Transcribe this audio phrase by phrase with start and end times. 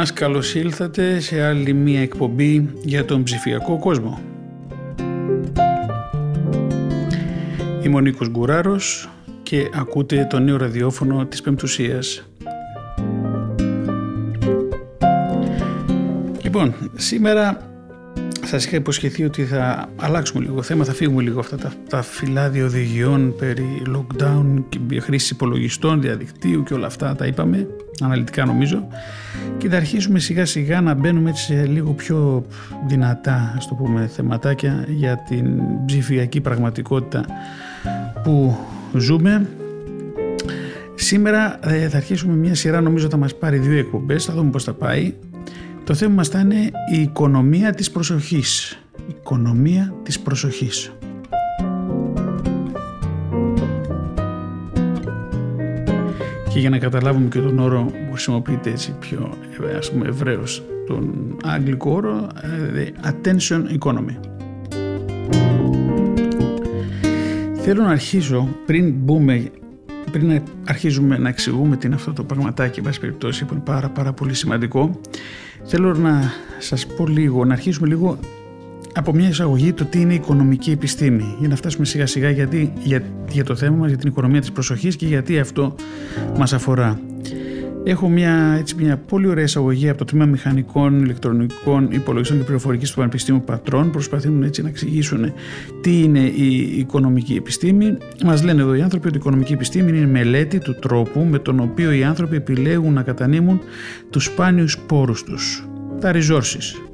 [0.00, 4.20] Μας καλώς ήλθατε σε άλλη μία εκπομπή για τον ψηφιακό κόσμο.
[7.82, 9.08] Είμαι ο Νίκος Γκουράρος
[9.42, 12.28] και ακούτε το νέο ραδιόφωνο της Πεμπτουσίας.
[16.42, 17.69] Λοιπόν, σήμερα
[18.44, 22.64] Σας είχα υποσχεθεί ότι θα αλλάξουμε λίγο θέμα, θα φύγουμε λίγο αυτά τα, τα φυλάδια
[22.64, 27.66] οδηγιών περί lockdown και χρήση υπολογιστών, διαδικτύου και όλα αυτά τα είπαμε,
[28.00, 28.86] αναλυτικά νομίζω.
[29.58, 32.46] Και θα αρχίσουμε σιγά σιγά να μπαίνουμε έτσι σε λίγο πιο
[32.86, 37.24] δυνατά ας το πούμε θεματάκια για την ψηφιακή πραγματικότητα
[38.22, 38.56] που
[38.94, 39.46] ζούμε.
[40.94, 44.64] Σήμερα ε, θα αρχίσουμε μια σειρά νομίζω θα μας πάρει δύο εκπομπές, θα δούμε πώς
[44.64, 45.14] θα πάει
[45.90, 48.78] το θέμα μας θα είναι η οικονομία της προσοχής.
[48.96, 50.92] Η οικονομία της προσοχής.
[56.48, 59.34] Και για να καταλάβουμε και τον όρο που χρησιμοποιείται έτσι πιο
[59.78, 62.26] ας πούμε ευρέως, τον άγγλικο όρο
[62.74, 64.16] ε, attention economy.
[67.54, 69.50] Θέλω να αρχίσω πριν μπούμε
[70.10, 74.12] πριν αρχίζουμε να εξηγούμε τι είναι αυτό το πραγματάκι, εν περιπτώσει, που είναι πάρα, πάρα
[74.12, 75.00] πολύ σημαντικό,
[75.64, 78.18] θέλω να σας πω λίγο, να αρχίσουμε λίγο
[78.94, 82.72] από μια εισαγωγή το τι είναι η οικονομική επιστήμη για να φτάσουμε σιγά σιγά γιατί,
[82.82, 85.74] για, για το θέμα μας, για την οικονομία της προσοχής και γιατί αυτό
[86.36, 87.00] μας αφορά.
[87.90, 92.90] Έχω μια, έτσι, μια πολύ ωραία εισαγωγή από το τμήμα Μηχανικών, Ηλεκτρονικών Υπολογιστών και Πληροφορικής
[92.90, 93.90] του Πανεπιστήμιου Πατρών.
[93.90, 95.32] Προσπαθούν έτσι να εξηγήσουν
[95.80, 97.96] τι είναι η οικονομική επιστήμη.
[98.24, 101.38] Μας λένε εδώ οι άνθρωποι ότι η οικονομική επιστήμη είναι η μελέτη του τρόπου με
[101.38, 103.60] τον οποίο οι άνθρωποι επιλέγουν να κατανείμουν
[104.10, 105.68] τους σπάνιους πόρου τους,
[106.00, 106.90] τα resources.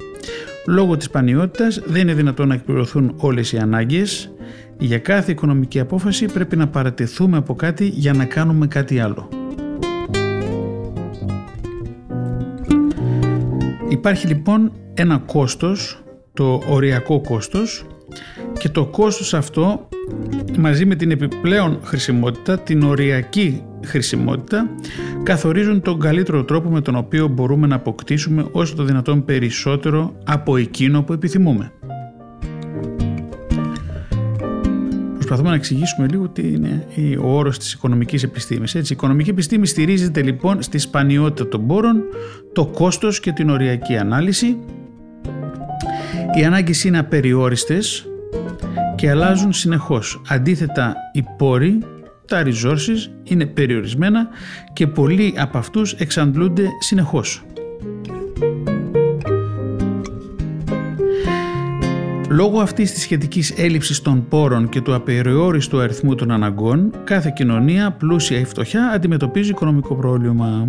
[0.67, 4.31] Λόγω της πανιότητας δεν είναι δυνατόν να εκπληρωθούν όλες οι ανάγκες.
[4.79, 9.29] Για κάθε οικονομική απόφαση πρέπει να παρατηθούμε από κάτι για να κάνουμε κάτι άλλο.
[13.89, 16.03] Υπάρχει λοιπόν ένα κόστος,
[16.33, 17.85] το οριακό κόστος
[18.59, 19.87] και το κόστος αυτό
[20.57, 24.69] μαζί με την επιπλέον χρησιμότητα, την οριακή χρησιμότητα
[25.23, 30.57] καθορίζουν τον καλύτερο τρόπο με τον οποίο μπορούμε να αποκτήσουμε όσο το δυνατόν περισσότερο από
[30.57, 31.71] εκείνο που επιθυμούμε.
[35.27, 36.85] Προσπαθούμε να εξηγήσουμε λίγο τι είναι
[37.23, 38.73] ο όρος της οικονομικής επιστήμης.
[38.73, 42.03] η οικονομική επιστήμη στηρίζεται λοιπόν στη σπανιότητα των πόρων,
[42.53, 44.57] το κόστος και την οριακή ανάλυση.
[46.37, 48.07] Οι ανάγκες είναι απεριόριστες
[48.95, 50.21] και αλλάζουν συνεχώς.
[50.27, 51.79] Αντίθετα, οι πόροι,
[52.27, 54.27] τα resources, είναι περιορισμένα
[54.73, 57.43] και πολλοί από αυτούς εξαντλούνται συνεχώς.
[62.37, 67.91] Λόγω αυτής της σχετικής έλλειψης των πόρων και του απεριόριστου αριθμού των αναγκών, κάθε κοινωνία,
[67.91, 70.67] πλούσια ή φτωχιά, αντιμετωπίζει οικονομικό πρόβλημα.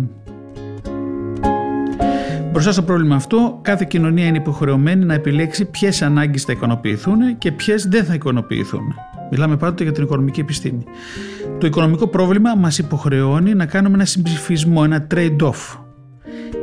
[2.51, 7.51] Μπροστά στο πρόβλημα αυτό, κάθε κοινωνία είναι υποχρεωμένη να επιλέξει ποιες ανάγκες θα ικανοποιηθούν και
[7.51, 8.93] ποιες δεν θα ικανοποιηθούν.
[9.31, 10.83] Μιλάμε πάντοτε για την οικονομική επιστήμη.
[11.57, 15.88] Το οικονομικό πρόβλημα μας υποχρεώνει να κάνουμε ένα συμψηφισμό, ένα trade-off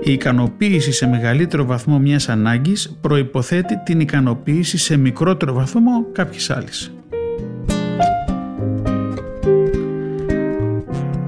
[0.07, 6.95] η ικανοποίηση σε μεγαλύτερο βαθμό μιας ανάγκης προϋποθέτει την ικανοποίηση σε μικρότερο βαθμό κάποιης άλλης.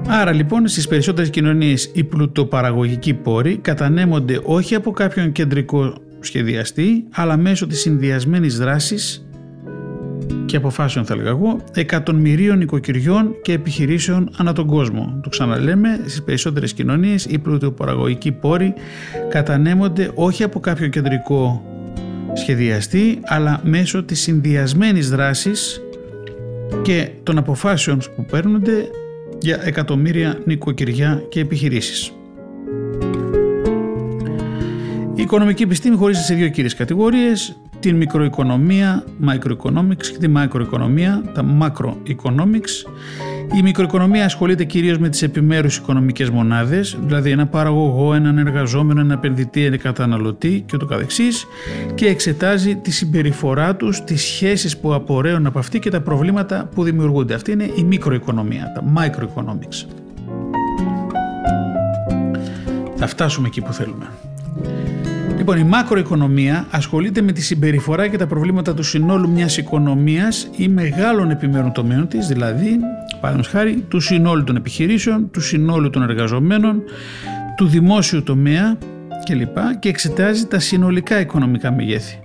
[0.07, 7.37] Άρα λοιπόν στις περισσότερες κοινωνίες οι πλουτοπαραγωγικοί πόροι κατανέμονται όχι από κάποιον κεντρικό σχεδιαστή αλλά
[7.37, 9.28] μέσω της συνδυασμένης δράσης
[10.45, 15.19] και αποφάσεων θα έλεγα εγώ εκατομμυρίων οικοκυριών και επιχειρήσεων ανά τον κόσμο.
[15.23, 18.73] Το ξαναλέμε, στις περισσότερες κοινωνίες οι πλουτοπαραγωγικοί πόροι
[19.29, 21.63] κατανέμονται όχι από κάποιο κεντρικό
[22.33, 25.81] σχεδιαστή αλλά μέσω της συνδυασμένης δράσης
[26.81, 28.89] και των αποφάσεων που παίρνονται
[29.41, 32.13] για εκατομμύρια νοικοκυριά και επιχειρήσεις.
[35.19, 41.45] Η οικονομική επιστήμη χωρίζεται σε δύο κύριες κατηγορίες, την μικροοικονομία, microeconomics και τη μακροοικονομία, τα
[41.61, 42.89] macroeconomics.
[43.57, 49.13] Η μικροοικονομία ασχολείται κυρίως με τις επιμέρους οικονομικές μονάδες, δηλαδή ένα παραγωγό, έναν εργαζόμενο, ένα
[49.13, 51.45] επενδυτή, ένα καταναλωτή και ούτω καθεξής
[51.95, 56.83] και εξετάζει τη συμπεριφορά τους, τις σχέσεις που απορρέουν από αυτή και τα προβλήματα που
[56.83, 57.33] δημιουργούνται.
[57.33, 59.85] Αυτή είναι η μικροοικονομία, τα microeconomics.
[62.95, 64.05] θα φτάσουμε εκεί που θέλουμε.
[65.37, 70.67] Λοιπόν, η μακροοικονομία ασχολείται με τη συμπεριφορά και τα προβλήματα του συνόλου μιας οικονομίας ή
[70.67, 72.79] μεγάλων επιμέρων τομέων της, δηλαδή,
[73.21, 76.81] παραδείγματος χάρη, του συνόλου των επιχειρήσεων, του συνόλου των εργαζομένων,
[77.57, 78.77] του δημόσιου τομέα
[79.25, 79.57] κλπ.
[79.79, 82.19] και εξετάζει τα συνολικά οικονομικά μεγέθη.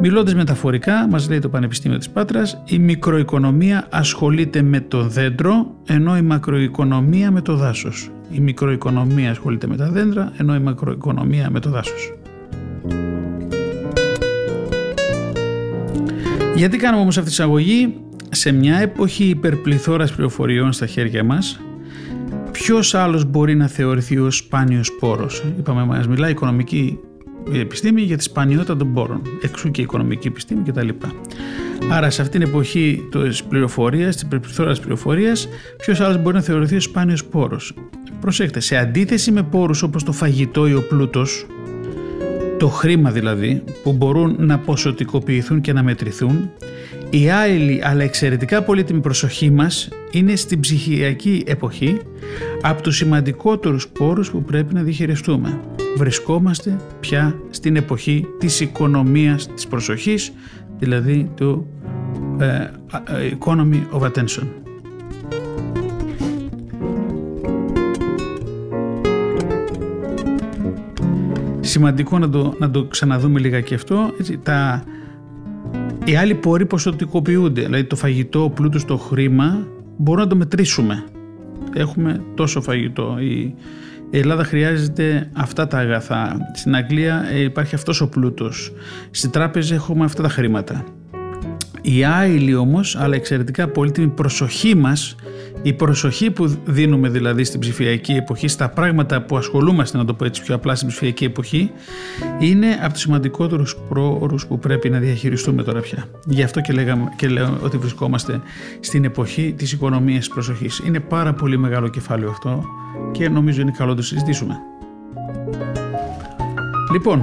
[0.00, 6.16] Μιλώντας μεταφορικά, μας λέει το Πανεπιστήμιο της Πάτρας, η μικροοικονομία ασχολείται με το δέντρο, ενώ
[6.16, 8.13] η μακροοικονομία με το δάσος.
[8.30, 12.12] Η μικροοικονομία ασχολείται με τα δέντρα, ενώ η μακροοικονομία με το δάσος.
[16.56, 17.94] Γιατί κάνουμε όμως αυτή τη εισαγωγή;
[18.30, 21.60] Σε μια εποχή υπερπληθώρας πληροφοριών στα χέρια μας
[22.52, 26.98] ποιος άλλος μπορεί να θεωρηθεί ως σπάνιος πόρος; Είπαμε μας μιλάει η οικονομική
[27.52, 29.22] επιστήμη για τη σπανιότητα των πόρων.
[29.42, 30.88] Εξού και η οικονομική επιστήμη κτλ.
[31.90, 36.76] Άρα σε αυτήν την εποχή της πληροφορίας, της υπερπληθώρας πληροφορίας, ποιος άλλος μπορεί να θεωρηθεί
[36.76, 37.74] ω σπάνιος πόρος;
[38.24, 41.46] Προσέξτε, σε αντίθεση με πόρους όπως το φαγητό ή ο πλούτος,
[42.58, 46.50] το χρήμα δηλαδή, που μπορούν να ποσοτικοποιηθούν και να μετρηθούν,
[47.10, 52.00] η άειλη αλλά εξαιρετικά πολύτιμη προσοχή μας είναι στην ψυχιακή εποχή
[52.62, 55.60] από τους σημαντικότερους πόρους που πρέπει να διχειριστούμε.
[55.96, 60.32] Βρισκόμαστε πια στην εποχή της οικονομίας της προσοχής,
[60.78, 61.66] δηλαδή του
[62.38, 62.70] ε, ε,
[63.38, 64.63] economy of attention.
[71.74, 74.12] Σημαντικό να το, να το ξαναδούμε λίγα και αυτό.
[74.18, 74.84] Έτσι, τα,
[76.04, 77.62] οι άλλοι πόροι ποσοτικοποιούνται.
[77.62, 79.66] Δηλαδή το φαγητό, ο πλούτος, το χρήμα
[79.96, 81.04] μπορούμε να το μετρήσουμε.
[81.74, 83.16] Έχουμε τόσο φαγητό.
[83.20, 83.54] Η,
[84.10, 86.50] Ελλάδα χρειάζεται αυτά τα αγαθά.
[86.54, 88.72] Στην Αγγλία ε, υπάρχει αυτός ο πλούτος.
[89.10, 90.84] Στην τράπεζα έχουμε αυτά τα χρήματα.
[91.82, 95.16] Η άειλη όμως, αλλά εξαιρετικά πολύτιμη προσοχή μας
[95.62, 100.24] η προσοχή που δίνουμε δηλαδή στην ψηφιακή εποχή, στα πράγματα που ασχολούμαστε, να το πω
[100.24, 101.70] έτσι πιο απλά, στην ψηφιακή εποχή,
[102.38, 106.04] είναι από τους σημαντικότερους πρόωρου που πρέπει να διαχειριστούμε τώρα πια.
[106.26, 108.40] Γι' αυτό και, λέγαμε, και λέω ότι βρισκόμαστε
[108.80, 110.82] στην εποχή της οικονομίας τη προσοχής.
[110.86, 112.64] Είναι πάρα πολύ μεγάλο κεφάλαιο αυτό
[113.12, 114.54] και νομίζω είναι καλό να το συζητήσουμε.
[116.92, 117.22] Λοιπόν,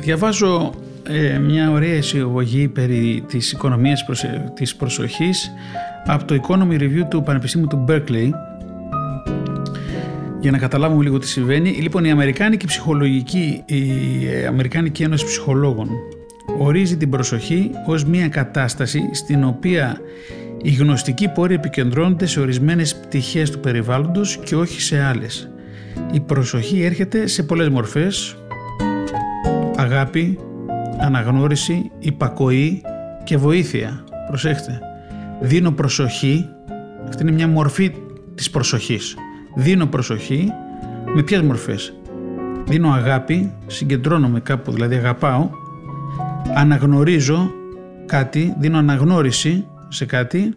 [0.00, 0.72] διαβάζω
[1.08, 4.04] ε, μια ωραία εισαγωγή περί της οικονομίας
[4.54, 5.52] της προσοχής
[6.06, 8.30] από το Economy Review του Πανεπιστήμιου του Berkeley
[10.40, 11.70] για να καταλάβουμε λίγο τι συμβαίνει.
[11.70, 15.88] Λοιπόν, η Αμερικάνικη Ψυχολογική, η Αμερικάνικη Ένωση Ψυχολόγων
[16.58, 20.00] ορίζει την προσοχή ως μια κατάσταση στην οποία
[20.62, 25.50] οι γνωστικοί πόροι επικεντρώνονται σε ορισμένες πτυχές του περιβάλλοντος και όχι σε άλλες.
[26.12, 28.36] Η προσοχή έρχεται σε πολλές μορφές,
[29.76, 30.38] αγάπη,
[30.98, 32.82] αναγνώριση, υπακοή
[33.24, 34.04] και βοήθεια.
[34.26, 34.80] Προσέχτε
[35.40, 36.48] δίνω προσοχή,
[37.08, 37.94] αυτή είναι μια μορφή
[38.34, 39.16] της προσοχής.
[39.54, 40.52] Δίνω προσοχή
[41.14, 41.92] με ποιες μορφές;
[42.66, 45.50] Δίνω αγάπη, συγκεντρώνομαι κάπου, δηλαδή αγαπάω,
[46.54, 47.50] αναγνωρίζω
[48.06, 50.54] κάτι, δίνω αναγνώριση σε κάτι,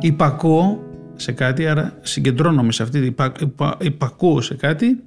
[0.00, 0.82] υπακούω
[1.16, 5.02] σε κάτι, άρα συγκεντρώνομαι σε αυτή, υπα, υπα, υπακούω σε κάτι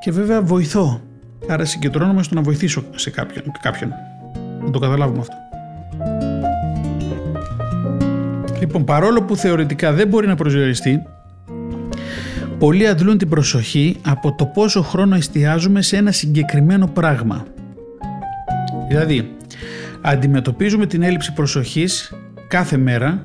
[0.00, 1.00] και βέβαια βοηθώ.
[1.48, 3.44] Άρα συγκεντρώνομαι στο να βοηθήσω σε κάποιον.
[3.62, 3.92] κάποιον.
[4.70, 5.34] Να το καταλάβουμε αυτό.
[8.60, 11.02] Λοιπόν, παρόλο που θεωρητικά δεν μπορεί να προσδιοριστεί,
[12.58, 17.44] πολλοί αντλούν την προσοχή από το πόσο χρόνο εστιάζουμε σε ένα συγκεκριμένο πράγμα.
[18.88, 19.36] Δηλαδή,
[20.00, 22.14] αντιμετωπίζουμε την έλλειψη προσοχής
[22.48, 23.22] κάθε μέρα,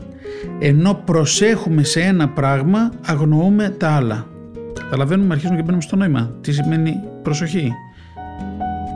[0.60, 4.28] ενώ προσέχουμε σε ένα πράγμα, αγνοούμε τα άλλα.
[4.74, 6.32] Καταλαβαίνουμε, αρχίζουμε και μπαίνουμε στο νόημα.
[6.42, 7.72] Τι σημαίνει προσοχή;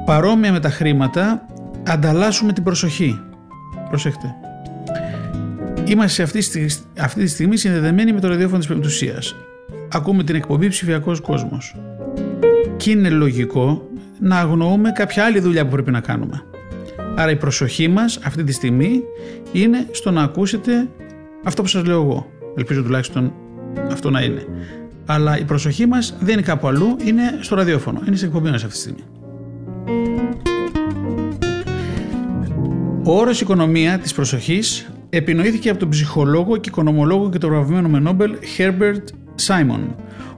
[0.06, 1.46] Παρόμοια με τα χρήματα,
[1.90, 3.20] ανταλλάσσουμε την προσοχή.
[3.90, 4.36] Προσέχτε.
[5.86, 6.44] Είμαστε αυτή,
[7.00, 9.36] αυτή τη στιγμή συνδεδεμένοι με το ραδιόφωνο της Πεμπτουσίας.
[9.92, 11.76] Ακούμε την εκπομπή ψηφιακός κόσμος.
[12.78, 16.44] Και είναι λογικό να αγνοούμε κάποια άλλη δουλειά που πρέπει να κάνουμε.
[17.16, 19.04] Άρα η προσοχή μας αυτή τη στιγμή
[19.52, 20.88] είναι στο να ακούσετε
[21.44, 22.32] αυτό που σας λέω εγώ.
[22.56, 23.34] Ελπίζω τουλάχιστον
[23.92, 24.46] αυτό να είναι.
[25.06, 28.02] Αλλά η προσοχή μας δεν είναι κάπου αλλού, είναι στο ραδιόφωνο.
[28.08, 29.04] Είναι στην εκπομπή μας αυτή τη στιγμή.
[33.10, 38.00] Ο όρος οικονομία της προσοχής επινοήθηκε από τον ψυχολόγο και οικονομολόγο και τον βραβευμένο με
[38.00, 39.04] Νόμπελ Herbert
[39.48, 39.80] Simon,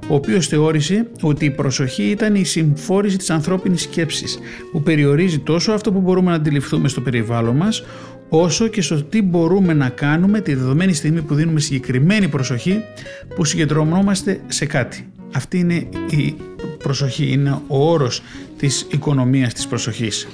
[0.07, 4.39] ο οποίος θεώρησε ότι η προσοχή ήταν η συμφόρηση της ανθρώπινης σκέψης,
[4.71, 7.83] που περιορίζει τόσο αυτό που μπορούμε να αντιληφθούμε στο περιβάλλον μας,
[8.29, 12.81] όσο και στο τι μπορούμε να κάνουμε τη δεδομένη στιγμή που δίνουμε συγκεκριμένη προσοχή
[13.35, 15.07] που συγκεντρωνόμαστε σε κάτι.
[15.33, 16.35] Αυτή είναι η
[16.77, 18.21] προσοχή, είναι ο όρος
[18.57, 20.27] της οικονομίας της προσοχής.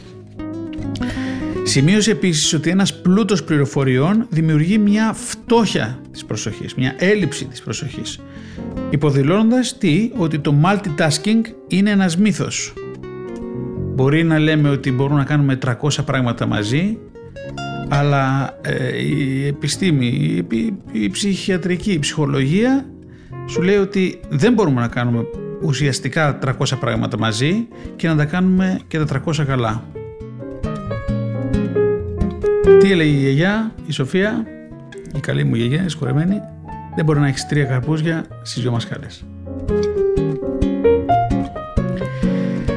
[1.67, 8.19] Σημείωσε επίσης ότι ένας πλούτος πληροφοριών δημιουργεί μια φτώχεια της προσοχής, μια έλλειψη της προσοχής,
[8.89, 12.74] υποδηλώνοντας τι, ότι το multitasking είναι ένας μύθος.
[13.95, 15.74] Μπορεί να λέμε ότι μπορούμε να κάνουμε 300
[16.05, 16.97] πράγματα μαζί,
[17.89, 20.05] αλλά ε, η επιστήμη,
[20.51, 22.86] η, η ψυχιατρική, η ψυχολογία
[23.45, 25.25] σου λέει ότι δεν μπορούμε να κάνουμε
[25.62, 29.83] ουσιαστικά 300 πράγματα μαζί και να τα κάνουμε και τα 300 καλά.
[32.79, 34.45] Τι έλεγε η γιαγιά, η Σοφία,
[35.15, 36.41] η καλή μου γιαγιά, η σκορεμένη,
[36.95, 39.25] δεν μπορεί να έχεις τρία καρπούζια στις δυο μασχάλες.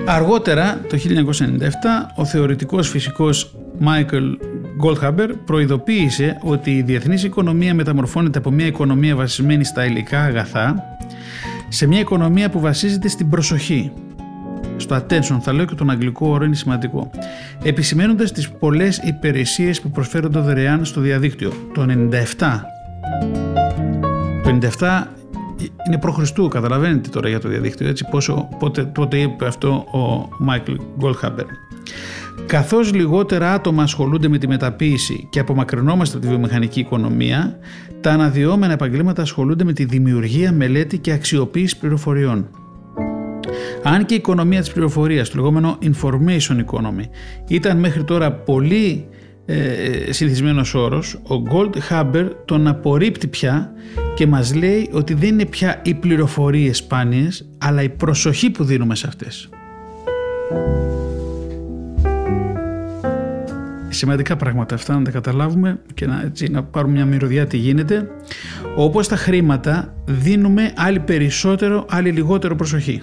[0.06, 4.36] Αργότερα, το 1997, ο θεωρητικός φυσικός Michael
[4.84, 10.84] Goldhaber προειδοποίησε ότι η διεθνής οικονομία μεταμορφώνεται από μια οικονομία βασισμένη στα υλικά αγαθά
[11.68, 13.92] σε μια οικονομία που βασίζεται στην προσοχή.
[14.76, 17.10] Στο attention θα λέω και τον αγγλικό όρο είναι σημαντικό.
[17.62, 21.52] Επισημένοντα τις πολλές υπηρεσίες που προσφέρονται δωρεάν στο διαδίκτυο.
[21.74, 22.64] Το 97.
[24.42, 25.02] Το 97
[25.86, 30.28] είναι προ Χριστού, καταλαβαίνετε τώρα για το διαδίκτυο, έτσι πόσο, πότε, πότε είπε αυτό ο
[30.38, 31.44] Μάικλ Γκολχάμπερ.
[32.46, 37.58] Καθώς λιγότερα άτομα ασχολούνται με τη μεταποίηση και απομακρυνόμαστε από τη βιομηχανική οικονομία,
[38.00, 42.48] τα αναδυόμενα επαγγέλματα ασχολούνται με τη δημιουργία, μελέτη και αξιοποίηση πληροφοριών.
[43.82, 47.04] Αν και η οικονομία της πληροφορίας, το λεγόμενο information economy,
[47.48, 49.08] ήταν μέχρι τώρα πολύ
[49.46, 53.72] ε, συνηθισμένος όρος, ο Gold Haber τον απορρίπτει πια
[54.14, 58.94] και μας λέει ότι δεν είναι πια οι πληροφορίες σπάνιες, αλλά η προσοχή που δίνουμε
[58.94, 59.48] σε αυτές.
[63.88, 68.10] Σημαντικά πράγματα αυτά να τα καταλάβουμε και να, έτσι, να πάρουμε μια μυρωδιά τι γίνεται.
[68.76, 73.02] Όπως τα χρήματα δίνουμε άλλη περισσότερο, άλλη λιγότερο προσοχή.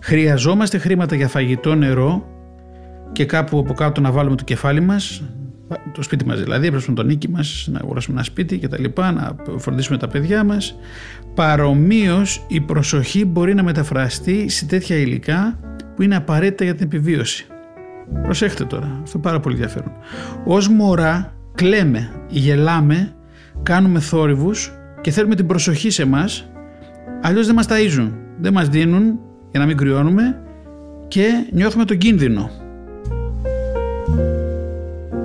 [0.00, 2.26] Χρειαζόμαστε χρήματα για φαγητό, νερό
[3.12, 5.22] και κάπου από κάτω να βάλουμε το κεφάλι μας,
[5.92, 9.12] το σπίτι μας δηλαδή, έπρεπε τον νίκη μας, να αγοράσουμε ένα σπίτι και τα λοιπά,
[9.12, 10.78] να φροντίσουμε τα παιδιά μας.
[11.34, 15.58] Παρομοίως η προσοχή μπορεί να μεταφραστεί σε τέτοια υλικά
[15.96, 17.46] που είναι απαραίτητα για την επιβίωση.
[18.22, 19.92] Προσέχτε τώρα, αυτό είναι πάρα πολύ ενδιαφέρον.
[20.44, 23.12] Ως μωρά κλαίμε, γελάμε,
[23.62, 26.50] κάνουμε θόρυβους και θέλουμε την προσοχή σε μας,
[27.22, 29.18] αλλιώς δεν μας ταΐζουν, δεν μας δίνουν
[29.50, 30.42] για να μην κρυώνουμε
[31.08, 32.50] και νιώθουμε τον κίνδυνο.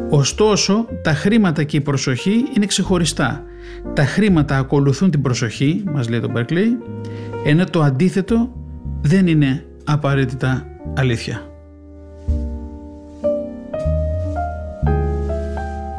[0.09, 3.43] Ωστόσο, τα χρήματα και η προσοχή είναι ξεχωριστά.
[3.93, 6.67] Τα χρήματα ακολουθούν την προσοχή, μας λέει το Berkeley,
[7.45, 8.53] ενώ το αντίθετο
[9.01, 11.41] δεν είναι απαραίτητα αλήθεια.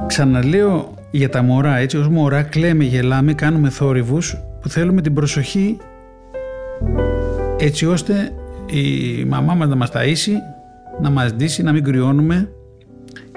[0.07, 5.77] Ξαναλέω για τα μωρά, έτσι ως μωρά κλαίμε, γελάμε, κάνουμε θόρυβους που θέλουμε την προσοχή
[7.59, 8.33] έτσι ώστε
[8.67, 10.33] η μαμά μας να μας ταΐσει,
[11.01, 12.49] να μας ντύσει, να μην κρυώνουμε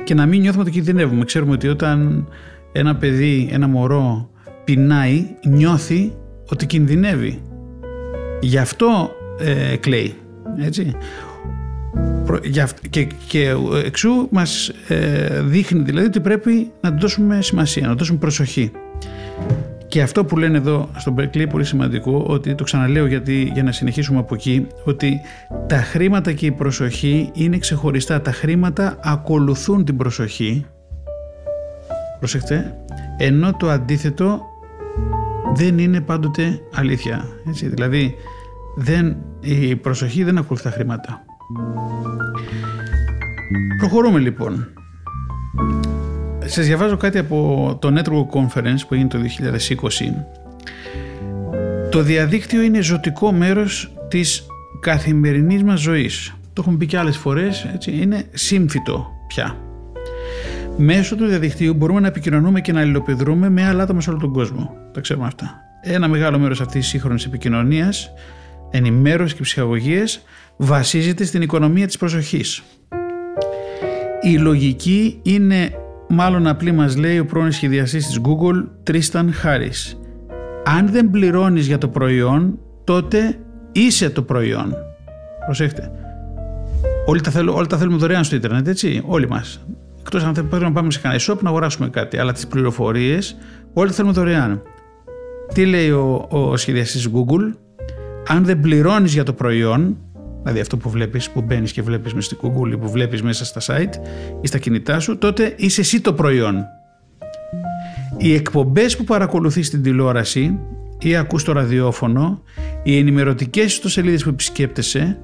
[0.04, 1.26] και να μην νιώθουμε ότι κινδυνεύουμε.
[1.26, 2.28] Ξέρουμε ότι όταν
[2.72, 4.30] ένα παιδί, ένα μωρό
[4.64, 6.14] πεινάει, νιώθει
[6.50, 7.42] ότι κινδυνεύει.
[8.42, 10.14] Γι' αυτό ε, κλαίει.
[10.60, 10.96] Έτσι.
[12.90, 13.56] Και, και
[13.86, 18.72] εξού μας ε, δείχνει δηλαδή ότι πρέπει να δώσουμε σημασία, να δώσουμε προσοχή.
[19.88, 23.72] Και αυτό που λένε εδώ στον Berkeley πολύ σημαντικό, ότι το ξαναλέω γιατί, για να
[23.72, 25.22] συνεχίσουμε από εκεί, ότι
[25.68, 28.22] τα χρήματα και η προσοχή είναι ξεχωριστά.
[28.22, 30.66] Τα χρήματα ακολουθούν την προσοχή,
[32.20, 32.76] προσεχτέ,
[33.18, 34.42] ενώ το αντίθετο
[35.56, 37.26] δεν είναι πάντοτε αλήθεια.
[37.48, 38.16] Έτσι, δηλαδή
[38.76, 41.26] δεν, η προσοχή δεν ακολουθεί τα χρήματα.
[43.78, 44.68] Προχωρούμε λοιπόν.
[46.50, 50.26] Σας διαβάζω κάτι από το Network Conference που έγινε το 2020.
[51.92, 54.46] Το διαδίκτυο είναι ζωτικό μέρος της
[54.80, 56.36] καθημερινής μας ζωής.
[56.54, 59.58] Το έχουμε πει και άλλες φορές, έτσι, είναι σύμφυτο πια.
[60.78, 64.34] Μέσω του διαδικτύου μπορούμε να επικοινωνούμε και να αλληλοπιδρούμε με άλλα άτομα σε όλο τον
[64.34, 64.78] κόσμο.
[64.94, 65.56] Τα ξέρουμε αυτά.
[65.82, 68.12] Ένα μεγάλο μέρος αυτής της σύγχρονης επικοινωνίας,
[68.72, 70.22] ενημέρωσης και ψυχαγωγίες
[70.58, 72.64] βασίζεται στην οικονομία της προσοχής.
[74.22, 75.72] Η λογική είναι
[76.10, 79.98] μάλλον απλή μας λέει ο πρώην σχεδιαστής της Google, Tristan Harris.
[80.66, 83.40] Αν δεν πληρώνεις για το προϊόν, τότε
[83.72, 84.76] είσαι το προϊόν.
[85.46, 85.92] Προσέχτε.
[87.06, 89.66] Όλοι τα, θέλουμε, όλοι τα θέλουμε δωρεάν στο ίντερνετ, έτσι, όλοι μας.
[90.00, 93.38] Εκτός αν πρέπει να πάμε σε κανένα shop να αγοράσουμε κάτι, αλλά τις πληροφορίες
[93.74, 94.62] όλοι τα θέλουμε δωρεάν.
[95.54, 97.58] Τι λέει ο, ο σχεδιαστής Google,
[98.28, 99.98] αν δεν πληρώνεις για το προϊόν,
[100.48, 103.62] δηλαδή αυτό που βλέπεις, που μπαίνεις και βλέπεις μέσα στην Google που βλέπεις μέσα στα
[103.62, 103.94] site
[104.42, 106.66] ή στα κινητά σου, τότε είσαι εσύ το προϊόν.
[108.18, 110.60] Οι εκπομπές που παρακολουθείς στην τηλεόραση
[111.00, 112.42] ή ακούς το ραδιόφωνο,
[112.84, 115.20] οι ενημερωτικές ιστοσελίδες που επισκέπτεσαι,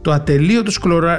[0.00, 0.70] το ατελείωτο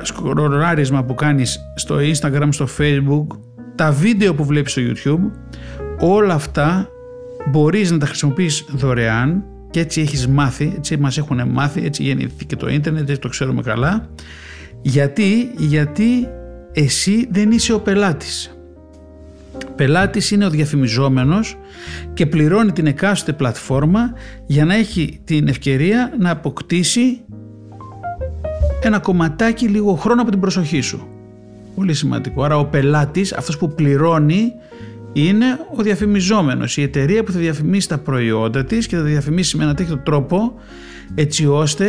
[0.01, 3.27] σκροράρισμα που κάνεις στο Instagram, στο Facebook,
[3.75, 5.31] τα βίντεο που βλέπεις στο YouTube,
[6.00, 6.89] όλα αυτά
[7.51, 12.55] μπορείς να τα χρησιμοποιείς δωρεάν και έτσι έχεις μάθει, έτσι μας έχουν μάθει, έτσι γεννήθηκε
[12.55, 14.09] το ίντερνετ, έτσι το ξέρουμε καλά.
[14.81, 16.27] Γιατί, γιατί
[16.74, 18.51] εσύ δεν είσαι ο πελάτης.
[19.75, 21.57] Πελάτης είναι ο διαφημιζόμενος
[22.13, 24.13] και πληρώνει την εκάστοτε πλατφόρμα
[24.45, 27.21] για να έχει την ευκαιρία να αποκτήσει
[28.81, 31.07] ένα κομματάκι λίγο χρόνο από την προσοχή σου.
[31.75, 32.43] Πολύ σημαντικό.
[32.43, 34.51] Άρα ο πελάτης, αυτός που πληρώνει,
[35.25, 35.45] είναι
[35.75, 36.77] ο διαφημιζόμενος.
[36.77, 40.53] Η εταιρεία που θα διαφημίσει τα προϊόντα της και θα διαφημίσει με ένα τέτοιο τρόπο
[41.15, 41.88] έτσι ώστε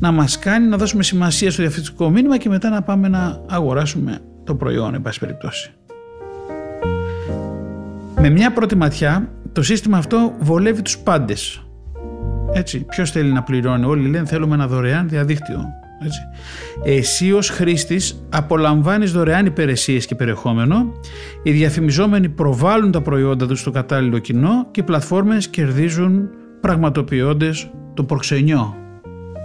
[0.00, 4.18] να μας κάνει να δώσουμε σημασία στο διαφημιστικό μήνυμα και μετά να πάμε να αγοράσουμε
[4.44, 5.70] το προϊόν, εν πάση περιπτώσει.
[8.20, 11.62] Με μια πρώτη ματιά, το σύστημα αυτό βολεύει τους πάντες.
[12.52, 15.64] Έτσι, ποιος θέλει να πληρώνει, όλοι λένε θέλουμε ένα δωρεάν διαδίκτυο.
[16.04, 16.20] Έτσι.
[16.84, 20.92] Εσύ ως χρήστης απολαμβάνεις δωρεάν υπηρεσίες και περιεχόμενο,
[21.42, 26.28] οι διαφημιζόμενοι προβάλλουν τα προϊόντα τους στο κατάλληλο κοινό και οι πλατφόρμες κερδίζουν
[26.60, 28.76] πραγματοποιώντας το προξενιό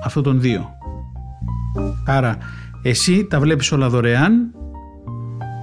[0.04, 0.70] αυτών των δύο.
[2.06, 2.38] Άρα
[2.82, 4.52] εσύ τα βλέπεις όλα δωρεάν,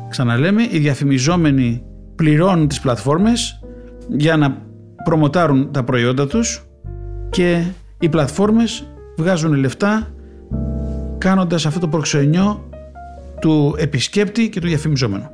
[0.09, 1.83] ξαναλέμε, οι διαφημιζόμενοι
[2.15, 3.61] πληρώνουν τις πλατφόρμες
[4.09, 4.57] για να
[5.05, 6.65] προμοτάρουν τα προϊόντα τους
[7.31, 7.65] και
[7.99, 10.09] οι πλατφόρμες βγάζουν λεφτά
[11.21, 12.69] κάνοντας αυτό το προξενιό
[13.41, 15.31] του επισκέπτη και του διαφημιζόμενου.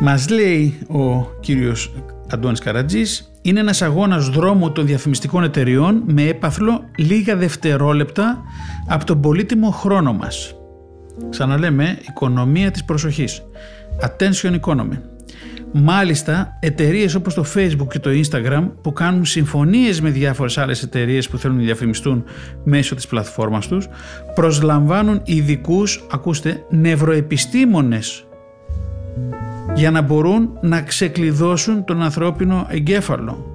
[0.00, 1.92] Μας λέει ο κύριος
[2.30, 8.42] Αντώνης Καρατζής είναι ένας αγώνας δρόμου των διαφημιστικών εταιριών με έπαθλο λίγα δευτερόλεπτα
[8.86, 10.54] από τον πολύτιμο χρόνο μας.
[11.30, 13.42] Ξαναλέμε, οικονομία της προσοχής.
[14.00, 15.13] Attention economy.
[15.76, 21.28] Μάλιστα, εταιρείες όπως το Facebook και το Instagram που κάνουν συμφωνίες με διάφορες άλλες εταιρείες
[21.28, 22.24] που θέλουν να διαφημιστούν
[22.64, 23.88] μέσω της πλατφόρμας τους
[24.34, 28.26] προσλαμβάνουν ειδικούς, ακούστε, νευροεπιστήμονες
[29.74, 33.46] για να μπορούν να ξεκλειδώσουν τον ανθρώπινο εγκέφαλο.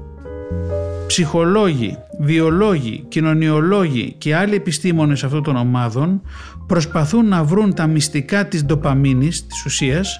[1.07, 6.21] Ψυχολόγοι, βιολόγοι, κοινωνιολόγοι και άλλοι επιστήμονες αυτών των ομάδων
[6.67, 10.19] προσπαθούν να βρουν τα μυστικά της ντοπαμίνης, της ουσίας,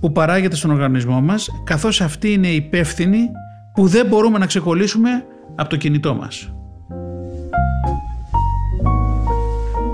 [0.00, 3.30] που παράγεται στον οργανισμό μας, καθώς αυτή είναι υπεύθυνη
[3.74, 6.52] που δεν μπορούμε να ξεκολλήσουμε από το κινητό μας.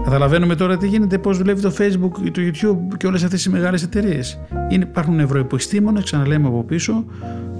[0.04, 3.82] Καταλαβαίνουμε τώρα τι γίνεται, πώς δουλεύει το Facebook, το YouTube και όλες αυτές οι μεγάλες
[3.82, 4.40] εταιρείες.
[4.70, 7.04] Υπάρχουν ευρωεπιστήμονες, ξαναλέμε από πίσω,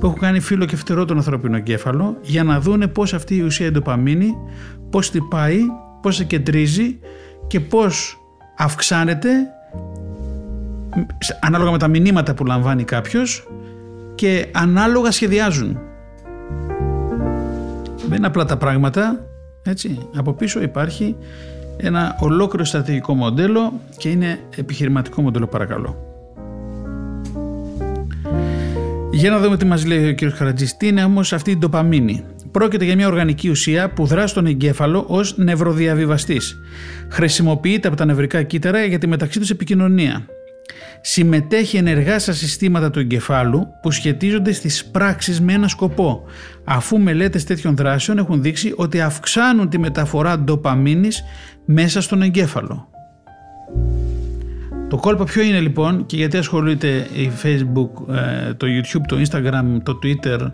[0.01, 3.41] που έχουν κάνει φύλλο και φτερό τον ανθρώπινο εγκέφαλο για να δούνε πώς αυτή η
[3.41, 4.35] ουσία εντοπαμίνη,
[4.91, 5.59] πώς πάει,
[6.03, 6.99] πώς σε κεντρίζει
[7.47, 8.19] και πώς
[8.57, 9.31] αυξάνεται
[11.41, 13.47] ανάλογα με τα μηνύματα που λαμβάνει κάποιος
[14.15, 15.79] και ανάλογα σχεδιάζουν.
[18.09, 19.27] Δεν είναι απλά τα πράγματα,
[19.63, 20.09] έτσι.
[20.17, 21.17] Από πίσω υπάρχει
[21.77, 26.13] ένα ολόκληρο στρατηγικό μοντέλο και είναι επιχειρηματικό μοντέλο παρακαλώ.
[29.13, 30.35] Για να δούμε τι μας λέει ο κ.
[30.35, 30.77] Χαρατζής.
[30.77, 35.05] Τι είναι όμως αυτή η ντοπαμίνη; Πρόκειται για μια οργανική ουσία που δρά στον εγκέφαλο
[35.09, 36.61] ως νευροδιαβιβαστής.
[37.09, 40.27] Χρησιμοποιείται από τα νευρικά κύτταρα για τη μεταξύ τους επικοινωνία
[41.01, 46.23] συμμετέχει ενεργά στα συστήματα του εγκεφάλου που σχετίζονται στις πράξεις με ένα σκοπό,
[46.65, 51.25] αφού μελέτες τέτοιων δράσεων έχουν δείξει ότι αυξάνουν τη μεταφορά ντοπαμίνης
[51.65, 52.89] μέσα στον εγκέφαλο.
[54.89, 59.65] Το κόλπο ποιο είναι λοιπόν και γιατί ασχολείται η Facebook, ε, το YouTube, το Instagram,
[59.83, 60.51] το Twitter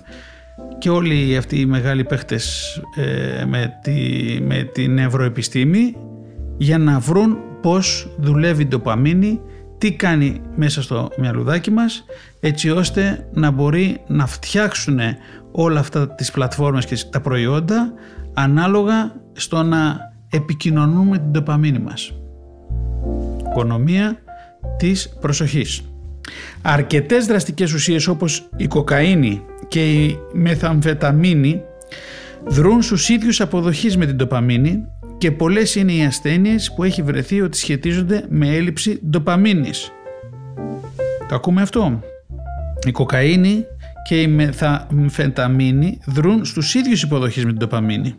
[0.78, 3.92] και όλοι αυτοί οι μεγάλοι παίχτες ε, με, τη,
[4.46, 5.96] με την ευρωεπιστήμη
[6.56, 9.40] για να βρουν πώς δουλεύει η ντοπαμίνη
[9.80, 12.04] τι κάνει μέσα στο μυαλουδάκι μας
[12.40, 14.98] έτσι ώστε να μπορεί να φτιάξουν
[15.52, 17.92] όλα αυτά τις πλατφόρμες και τα προϊόντα
[18.34, 19.98] ανάλογα στο να
[20.30, 22.12] επικοινωνούμε την τοπαμίνη μας.
[23.48, 24.16] Οικονομία
[24.78, 25.82] της προσοχής.
[26.62, 31.62] Αρκετές δραστικές ουσίες όπως η κοκαίνη και η μεθαμφεταμίνη
[32.46, 34.84] δρούν στους ίδιους αποδοχής με την τοπαμίνη
[35.20, 39.92] και πολλές είναι οι ασθένειες που έχει βρεθεί ότι σχετίζονται με έλλειψη ντοπαμίνης.
[41.28, 42.00] Το ακούμε αυτό;
[42.86, 43.64] Η κοκαίνη
[44.08, 48.14] και η μεθαμφεταμίνη δρούν στους ίδιους υποδοχείς με την ντοπαμίνη.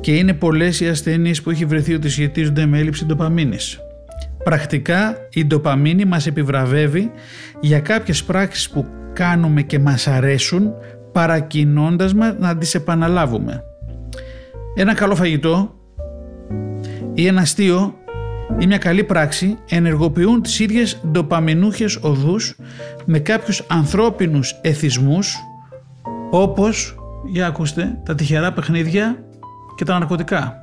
[0.00, 3.78] Και είναι πολλές οι ασθένειες που έχει βρεθεί ότι σχετίζονται με έλλειψη ντοπαμίνης.
[4.44, 7.10] Πρακτικά η ντοπαμίνη μας επιβραβεύει
[7.60, 10.72] για κάποιες πράξεις που κάνουμε και μας αρέσουν
[11.12, 13.62] παρακινώντας μας να τις επαναλάβουμε
[14.74, 15.74] ένα καλό φαγητό
[17.14, 17.94] ή ένα αστείο
[18.58, 22.56] ή μια καλή πράξη ενεργοποιούν τις ίδιες ντοπαμινούχες οδούς
[23.04, 25.36] με κάποιους ανθρώπινους εθισμούς
[26.30, 26.94] όπως,
[27.26, 29.24] για ακούστε, τα τυχερά παιχνίδια
[29.76, 30.56] και τα ναρκωτικά.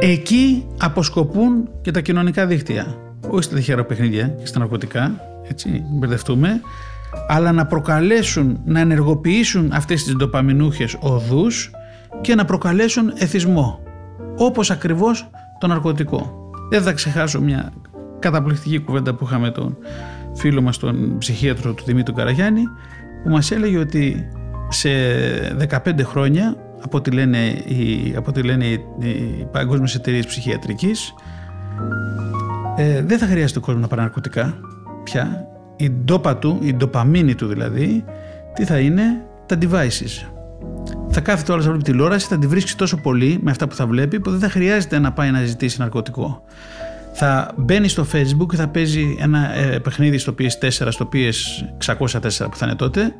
[0.00, 2.96] Εκεί αποσκοπούν και τα κοινωνικά δίκτυα.
[3.28, 6.60] Όχι στα τυχερά παιχνίδια και στα ναρκωτικά, έτσι, μπερδευτούμε,
[7.28, 11.70] αλλά να προκαλέσουν, να ενεργοποιήσουν αυτές τις ντοπαμινούχες οδούς
[12.20, 13.80] και να προκαλέσουν εθισμό.
[14.36, 16.50] Όπως ακριβώς το ναρκωτικό.
[16.70, 17.72] Δεν θα ξεχάσω μια
[18.18, 19.76] καταπληκτική κουβέντα που είχαμε τον
[20.34, 22.62] φίλο μας τον ψυχίατρο του Δημήτρου Καραγιάννη
[23.22, 24.28] που μας έλεγε ότι
[24.68, 24.88] σε
[25.84, 31.14] 15 χρόνια από ό,τι λένε οι, από ό,τι λένε οι, οι παγκόσμιες εταιρείες ψυχιατρικής
[32.76, 34.54] ε, δεν θα χρειάζεται ο κόσμος να πάρει ναρκωτικά
[35.04, 35.46] πια.
[35.82, 38.04] Η ντόπα του, η ντοπαμίνη του δηλαδή,
[38.54, 39.02] τι θα είναι,
[39.46, 40.26] τα devices.
[41.08, 44.20] Θα κάθεται όλα από τηλεόραση, θα τη βρίσκει τόσο πολύ με αυτά που θα βλέπει
[44.20, 46.42] που δεν θα χρειάζεται να πάει να ζητήσει ναρκωτικό.
[47.12, 52.56] Θα μπαίνει στο facebook και θα παίζει ένα ε, παιχνίδι στο PS4, στο PS604 που
[52.56, 53.12] θα είναι τότε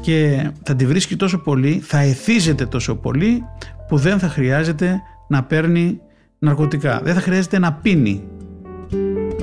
[0.00, 3.44] και θα τη βρίσκει τόσο πολύ, θα εθίζεται τόσο πολύ
[3.88, 6.00] που δεν θα χρειάζεται να παίρνει
[6.38, 7.00] ναρκωτικά.
[7.04, 8.24] Δεν θα χρειάζεται να πίνει.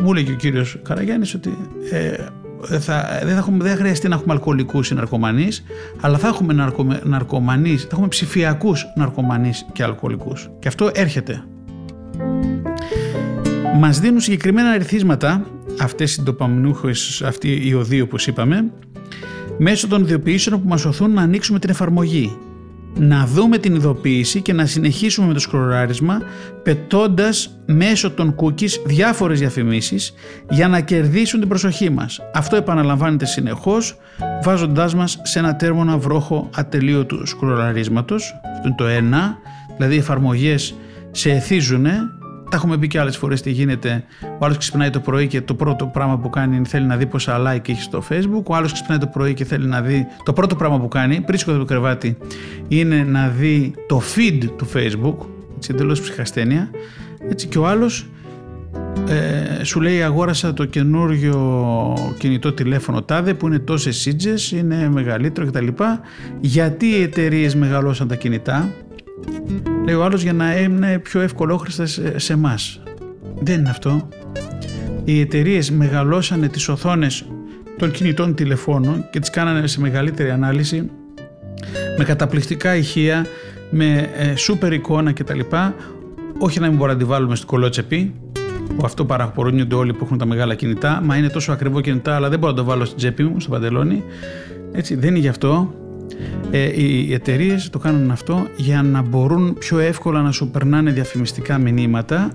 [0.02, 1.58] Μου λέει και ο κύριος Καραγιάννης ότι
[1.92, 2.14] ε,
[2.62, 5.64] θα, δεν, θα έχουμε, δεν θα χρειαστεί να έχουμε αλκοολικούς ή ναρκωμανείς,
[6.02, 10.50] αλλά θα έχουμε ναρκω, ναρκωμανείς, θα έχουμε ψηφιακούς ναρκωμανείς και αλκοολικούς.
[10.60, 11.44] Και αυτό έρχεται.
[13.76, 15.46] Μας δίνουν συγκεκριμένα αριθίσματα
[15.80, 18.72] αυτές οι ντοπαμινούχες, αυτοί οι οδοί όπως είπαμε,
[19.58, 22.38] μέσω των ειδοποιήσεων που μας οθούν να ανοίξουμε την εφαρμογή.
[23.00, 26.22] Να δούμε την ειδοποίηση και να συνεχίσουμε με το σκροράρισμα
[26.64, 30.14] πετώντας μέσω των cookies διάφορες διαφημίσεις
[30.50, 32.20] για να κερδίσουν την προσοχή μας.
[32.34, 33.98] Αυτό επαναλαμβάνεται συνεχώς
[34.44, 38.40] βάζοντάς μας σε ένα τέρμονα βρόχο ατελείωτου σκρολαρίσματος.
[38.56, 39.38] Αυτό είναι το ένα,
[39.76, 40.76] δηλαδή οι εφαρμογές
[41.12, 41.86] σε εθίζουν
[42.50, 44.04] τα έχουμε πει και άλλες φορές τι γίνεται.
[44.40, 47.42] Ο άλλος ξυπνάει το πρωί και το πρώτο πράγμα που κάνει θέλει να δει πόσα
[47.42, 48.44] like έχει στο Facebook.
[48.44, 50.08] Ο άλλος ξυπνάει το πρωί και θέλει να δει.
[50.24, 52.18] Το πρώτο πράγμα που κάνει πριν σηκωθεί το κρεβάτι
[52.68, 55.26] είναι να δει το feed του Facebook.
[55.56, 56.70] Έτσι εντελώς ψυχασθένεια.
[57.30, 58.08] Έτσι και ο άλλος
[59.08, 65.48] ε, σου λέει αγόρασα το καινούριο κινητό τηλέφωνο τάδε που είναι τόσες σίτζες, είναι μεγαλύτερο
[65.48, 65.68] κτλ.
[66.40, 68.70] Γιατί οι εταιρείες μεγαλώσαν τα κινητά;
[69.86, 72.82] Λέει ο άλλος για να είναι πιο ευκολόχρηστα σε εμάς.
[73.40, 74.08] Δεν είναι αυτό.
[75.04, 77.26] Οι εταιρείες μεγαλώσανε τις οθόνες
[77.78, 80.90] των κινητών τηλεφώνων και τις κάνανε σε μεγαλύτερη ανάλυση
[81.98, 83.26] με καταπληκτικά ηχεία,
[83.70, 85.40] με ε, σούπερ εικόνα κτλ.
[86.40, 88.14] Όχι να μην μπορούμε να τη βάλουμε στην κολότσεπη,
[88.78, 91.02] που αυτό παραχωρούνται όλοι που έχουν τα μεγάλα κινητά.
[91.04, 93.50] Μα είναι τόσο ακριβό κινητά, αλλά δεν μπορώ να το βάλω στην τσέπη μου, στο
[93.50, 94.04] παντελόνι.
[94.72, 95.74] Έτσι, δεν είναι γι' αυτό.
[96.52, 101.58] Ε, οι εταιρείες το κάνουν αυτό για να μπορούν πιο εύκολα να σου περνάνε διαφημιστικά
[101.58, 102.32] μηνύματα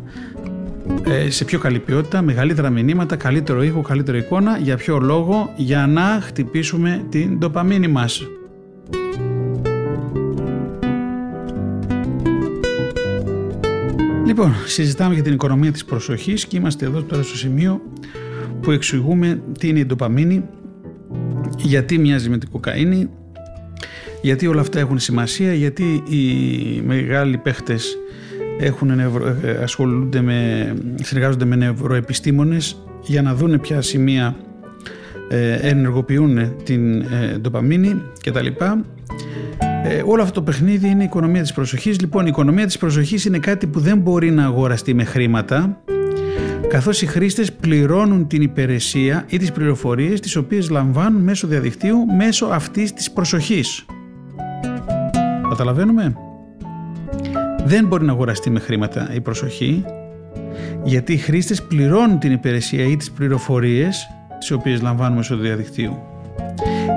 [1.05, 4.59] ε, σε πιο καλή ποιότητα, μεγαλύτερα μηνύματα, καλύτερο ήχο, καλύτερη εικόνα.
[4.59, 8.27] Για ποιο λόγο, για να χτυπήσουμε την ντοπαμίνη μας.
[14.27, 17.81] Λοιπόν, συζητάμε για την οικονομία της προσοχής και είμαστε εδώ τώρα στο σημείο
[18.61, 20.45] που εξηγούμε τι είναι η ντοπαμίνη,
[21.57, 23.09] γιατί μοιάζει με την κοκαίνη,
[24.23, 27.97] γιατί όλα αυτά έχουν σημασία, γιατί οι μεγάλοι παίχτες
[28.61, 29.11] έχουν, ε,
[29.63, 34.37] ασχολούνται με, συνεργάζονται με νευροεπιστήμονες για να δούνε ποια σημεία
[35.29, 38.47] ε, ενεργοποιούν την ε, ντοπαμίνη κτλ.
[39.85, 42.01] Ε, όλο αυτό το παιχνίδι είναι η οικονομία της προσοχής.
[42.01, 45.83] Λοιπόν, η οικονομία της προσοχής είναι κάτι που δεν μπορεί να αγοραστεί με χρήματα
[46.69, 52.47] καθώς οι χρήστες πληρώνουν την υπηρεσία ή τις πληροφορίες τις οποίες λαμβάνουν μέσω διαδικτύου μέσω
[52.47, 53.85] αυτής της προσοχής.
[55.53, 56.17] Καταλαβαίνουμε.
[57.65, 59.85] Δεν μπορεί να αγοραστεί με χρήματα η προσοχή
[60.85, 66.21] γιατί οι χρήστες πληρώνουν την υπηρεσία ή τις πληροφορίες τις οποίες λαμβάνουμε στο διαδικτύο.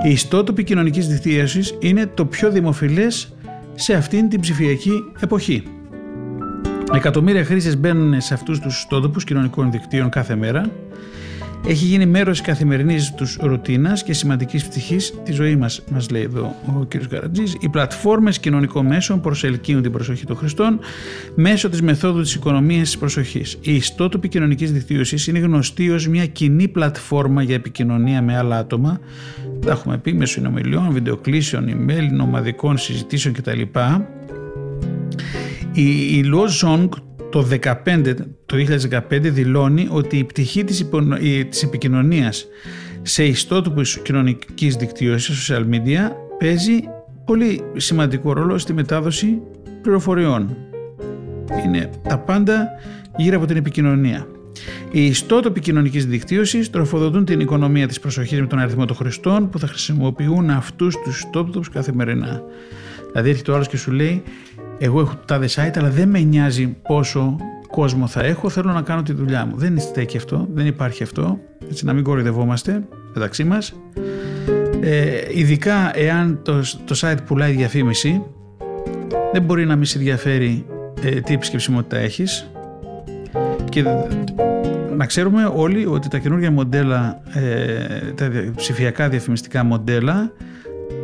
[0.04, 3.34] Η ιστότοπη κοινωνικής δικτύωσης είναι το πιο δημοφιλές
[3.74, 5.63] σε αυτήν την ψηφιακή εποχή.
[6.94, 10.72] Εκατομμύρια χρήστες μπαίνουν σε αυτούς τους ιστότοπους κοινωνικών δικτύων κάθε μέρα
[11.67, 16.21] έχει γίνει μέρος της καθημερινής τους ρουτίνας και σημαντικής πτυχής της ζωής μας, μας λέει
[16.21, 17.08] εδώ ο κ.
[17.08, 17.58] Καρατζής.
[17.60, 20.80] Οι πλατφόρμες κοινωνικών μέσων προσελκύουν την προσοχή των χρηστών
[21.36, 23.58] μέσω της μεθόδου της οικονομίας της προσοχής.
[23.62, 28.99] Η ιστότοπη κοινωνικής δικτύωσης είναι γνωστή ως μια κοινή πλατφόρμα για επικοινωνία με άλλα άτομα.
[29.65, 33.62] Τα έχουμε πει μέσω συνομιλιών, βιντεοκλήσεων, email, νομαδικών συζητήσεων κτλ.
[35.73, 36.89] Η, η Lozong
[37.36, 37.48] το,
[37.86, 38.56] 15, το
[38.91, 41.00] 2015 δηλώνει ότι η πτυχή της, υπο,
[41.50, 42.48] της επικοινωνίας
[43.02, 46.80] σε ιστότοπους κοινωνικής δικτύωσης, social media, παίζει
[47.26, 49.41] πολύ σημαντικό ρόλο στη μετάδοση
[49.82, 50.58] πληροφοριών.
[51.65, 52.67] Είναι τα πάντα
[53.17, 54.28] γύρω από την επικοινωνία.
[54.91, 59.60] Οι ιστότοποι κοινωνική δικτύωσης τροφοδοτούν την οικονομία της προσοχής με τον αριθμό των χρηστών που
[59.60, 62.41] θα χρησιμοποιούν αυτούς τους ιστότοπου καθημερινά.
[63.08, 64.24] Δηλαδή έρχεται ο άλλος και σου λέει
[64.78, 67.38] εγώ έχω τάδε site αλλά δεν με νοιάζει πόσο
[67.76, 69.58] κόσμο θα έχω, θέλω να κάνω τη δουλειά μου.
[69.58, 72.84] Δεν στέκει αυτό, δεν υπάρχει αυτό, έτσι να μην κοροϊδευόμαστε
[73.14, 73.76] μεταξύ μας.
[74.82, 78.24] Ε, ειδικά εάν το, το site πουλάει διαφήμιση,
[79.34, 80.66] δεν μπορεί να μην σε ενδιαφέρει
[81.04, 82.50] ε, τι επισκεψιμότητα έχεις
[83.70, 83.84] και
[84.98, 90.32] να ξέρουμε όλοι ότι τα καινούργια μοντέλα, ε, τα ψηφιακά διαφημιστικά μοντέλα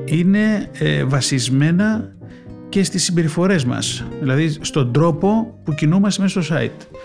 [0.05, 2.15] είναι ε, βασισμένα
[2.71, 6.97] και στις συμπεριφορές μας, δηλαδή στον τρόπο που κινούμαστε μέσα στο site.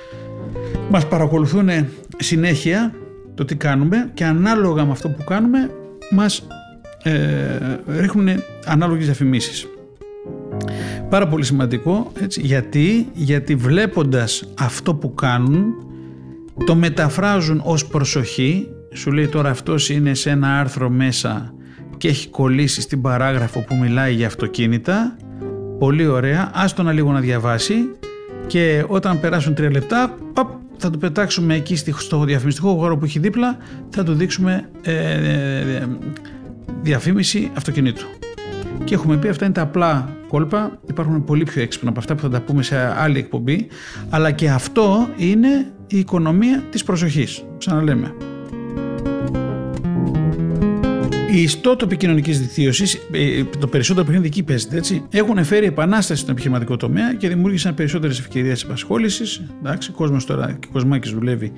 [0.91, 1.69] Μας παρακολουθούν
[2.17, 2.95] συνέχεια
[3.35, 5.71] το τι κάνουμε και ανάλογα με αυτό που κάνουμε
[6.11, 6.47] μας
[7.03, 7.13] ε,
[7.87, 8.29] ρίχνουν
[8.65, 9.67] ανάλογες διαφημίσεις.
[11.09, 15.65] Πάρα πολύ σημαντικό, έτσι, γιατί, γιατί βλέποντας αυτό που κάνουν
[16.65, 21.55] το μεταφράζουν ως προσοχή, σου λέει τώρα αυτός είναι σε ένα άρθρο μέσα
[21.97, 25.17] και έχει κολλήσει στην παράγραφο που μιλάει για αυτοκίνητα,
[25.79, 27.75] πολύ ωραία, άστο να λίγο να διαβάσει
[28.47, 33.19] και όταν περάσουν τρία λεπτά, παπ, θα το πετάξουμε εκεί στο διαφημιστικό χώρο που έχει
[33.19, 33.57] δίπλα,
[33.91, 35.87] θα του δείξουμε ε, ε, ε,
[36.83, 38.07] διαφήμιση αυτοκινήτου.
[38.85, 42.21] Και έχουμε πει αυτά είναι τα απλά κόλπα, υπάρχουν πολύ πιο έξυπνα από αυτά που
[42.21, 43.67] θα τα πούμε σε άλλη εκπομπή,
[44.11, 48.15] αλλά και αυτό είναι η οικονομία της προσοχής, ξαναλέμε.
[51.37, 56.33] Οι ιστότοποι κοινωνικής δικτύωσης, ε, το περισσότερο παιχνίδι εκεί παίζεται έτσι, έχουν φέρει επανάσταση στον
[56.33, 59.43] επιχειρηματικό τομέα και δημιούργησαν περισσότερες ευκαιρίες απασχόλησης.
[59.65, 61.53] Ο κόσμος τώρα και ο κοσμάκης δουλεύει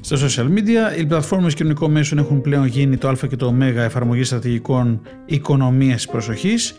[0.00, 0.98] στα social media.
[0.98, 6.02] Οι πλατφόρμες κοινωνικών μέσων έχουν πλέον γίνει το Α και το Ω εφαρμογή στρατηγικών οικονομίας
[6.02, 6.74] τη προσοχής.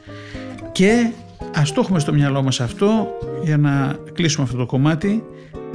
[0.72, 1.10] Και
[1.56, 3.08] ας το έχουμε στο μυαλό μας αυτό
[3.44, 5.24] για να κλείσουμε αυτό το κομμάτι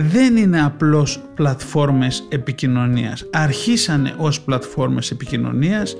[0.01, 3.25] δεν είναι απλώς πλατφόρμες επικοινωνίας.
[3.33, 5.97] Αρχίσανε ως πλατφόρμες επικοινωνίας,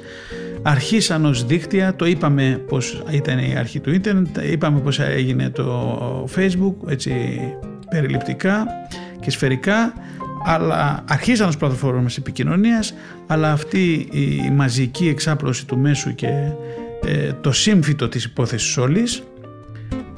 [0.63, 6.29] αρχίσαν ως δίκτυα, το είπαμε πως ήταν η αρχή του ίντερνετ, είπαμε πως έγινε το
[6.37, 7.41] facebook, έτσι
[7.91, 8.67] περιληπτικά
[9.21, 9.93] και σφαιρικά,
[10.45, 12.95] αλλά αρχίσαν ως πλατφόρμες επικοινωνίας,
[13.27, 16.53] αλλά αυτή η μαζική εξάπλωση του μέσου και
[17.07, 19.23] ε, το σύμφυτο της υπόθεσης όλης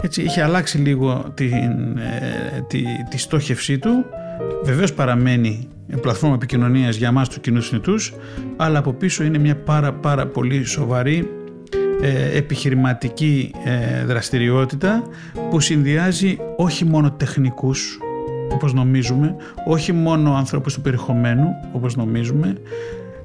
[0.03, 4.05] έτσι είχε αλλάξει λίγο την, ε, τη, τη στόχευσή του.
[4.63, 5.69] Βεβαίως παραμένει
[6.01, 7.95] πλατφόρμα επικοινωνίας για εμάς τους κοινού θνητού,
[8.57, 11.31] αλλά από πίσω είναι μια πάρα πάρα πολύ σοβαρή
[12.03, 15.03] ε, επιχειρηματική ε, δραστηριότητα
[15.51, 17.99] που συνδυάζει όχι μόνο τεχνικούς
[18.53, 19.37] όπως νομίζουμε,
[19.67, 22.57] όχι μόνο ανθρώπους του περιεχομένου όπως νομίζουμε,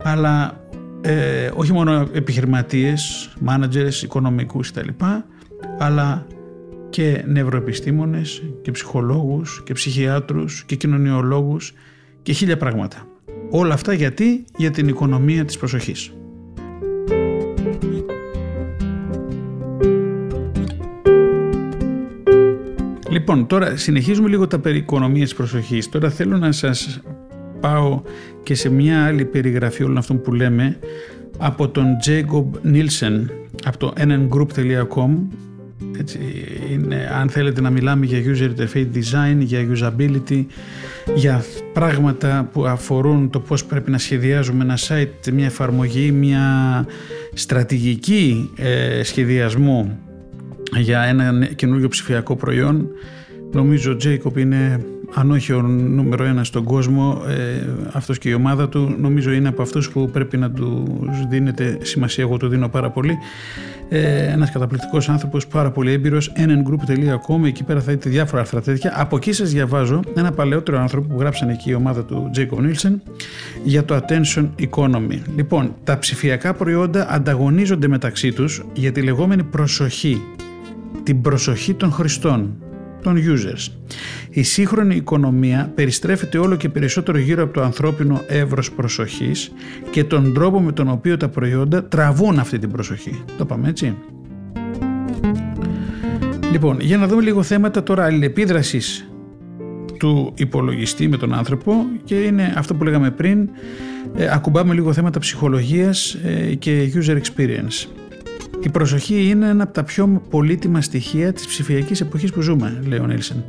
[0.03, 0.61] αλλά
[1.01, 4.89] ε, όχι μόνο επιχειρηματίες, managers, οικονομικούς κτλ,
[5.79, 6.25] αλλά
[6.89, 11.73] και νευροεπιστήμονες και ψυχολόγους και ψυχιάτρους και κοινωνιολόγους
[12.21, 13.07] και χίλια πράγματα.
[13.49, 16.11] Όλα αυτά γιατί; Για την οικονομία της προσοχής.
[23.09, 25.89] Λοιπόν, τώρα συνεχίζουμε λίγο τα περί οικονομίας της προσοχής.
[25.89, 27.01] Τώρα θέλω να σας
[27.59, 28.01] πάω
[28.43, 30.79] και σε μια άλλη περιγραφή όλων αυτών που λέμε
[31.37, 33.25] από τον Jacob Nielsen
[33.65, 35.09] από το nngroup.com
[35.99, 36.19] έτσι,
[36.71, 40.45] είναι, αν θέλετε να μιλάμε για user interface design, για usability,
[41.15, 46.85] για πράγματα που αφορούν το πώς πρέπει να σχεδιάζουμε ένα site, μια εφαρμογή, μια
[47.33, 49.99] στρατηγική ε, σχεδιασμού
[50.77, 52.87] για ένα καινούργιο ψηφιακό προϊόν.
[53.51, 58.33] Νομίζω ο Jacob είναι αν όχι ο νούμερο ένας στον κόσμο, ε, αυτός και η
[58.33, 62.69] ομάδα του, νομίζω είναι από αυτούς που πρέπει να τους δίνετε σημασία, εγώ του δίνω
[62.69, 63.17] πάρα πολύ.
[63.89, 68.93] Ε, ένας καταπληκτικός άνθρωπος, πάρα πολύ έμπειρος, nnGroup.com, εκεί πέρα θα δείτε διάφορα άρθρα τέτοια.
[68.95, 72.93] Από εκεί σας διαβάζω ένα παλαιότερο άνθρωπο που γράψαν εκεί η ομάδα του Jacob Nielsen
[73.63, 75.19] για το Attention Economy.
[75.35, 80.21] Λοιπόν, τα ψηφιακά προϊόντα ανταγωνίζονται μεταξύ τους για τη λεγόμενη προσοχή,
[81.03, 82.55] την προσοχή των χρηστών
[83.01, 83.71] των users.
[84.29, 89.51] Η σύγχρονη οικονομία περιστρέφεται όλο και περισσότερο γύρω από το ανθρώπινο εύρος προσοχής
[89.89, 93.23] και τον τρόπο με τον οποίο τα προϊόντα τραβούν αυτή την προσοχή.
[93.37, 93.95] Το πάμε έτσι.
[96.51, 99.09] Λοιπόν, για να δούμε λίγο θέματα τώρα αλληλεπίδρασης
[99.99, 103.49] του υπολογιστή με τον άνθρωπο και είναι αυτό που λέγαμε πριν,
[104.15, 107.87] ε, ακουμπάμε λίγο θέματα ψυχολογίας ε, και user experience.
[108.61, 112.99] Η προσοχή είναι ένα από τα πιο πολύτιμα στοιχεία της ψηφιακής εποχής που ζούμε, λέει
[112.99, 113.43] ο Νίλσεν.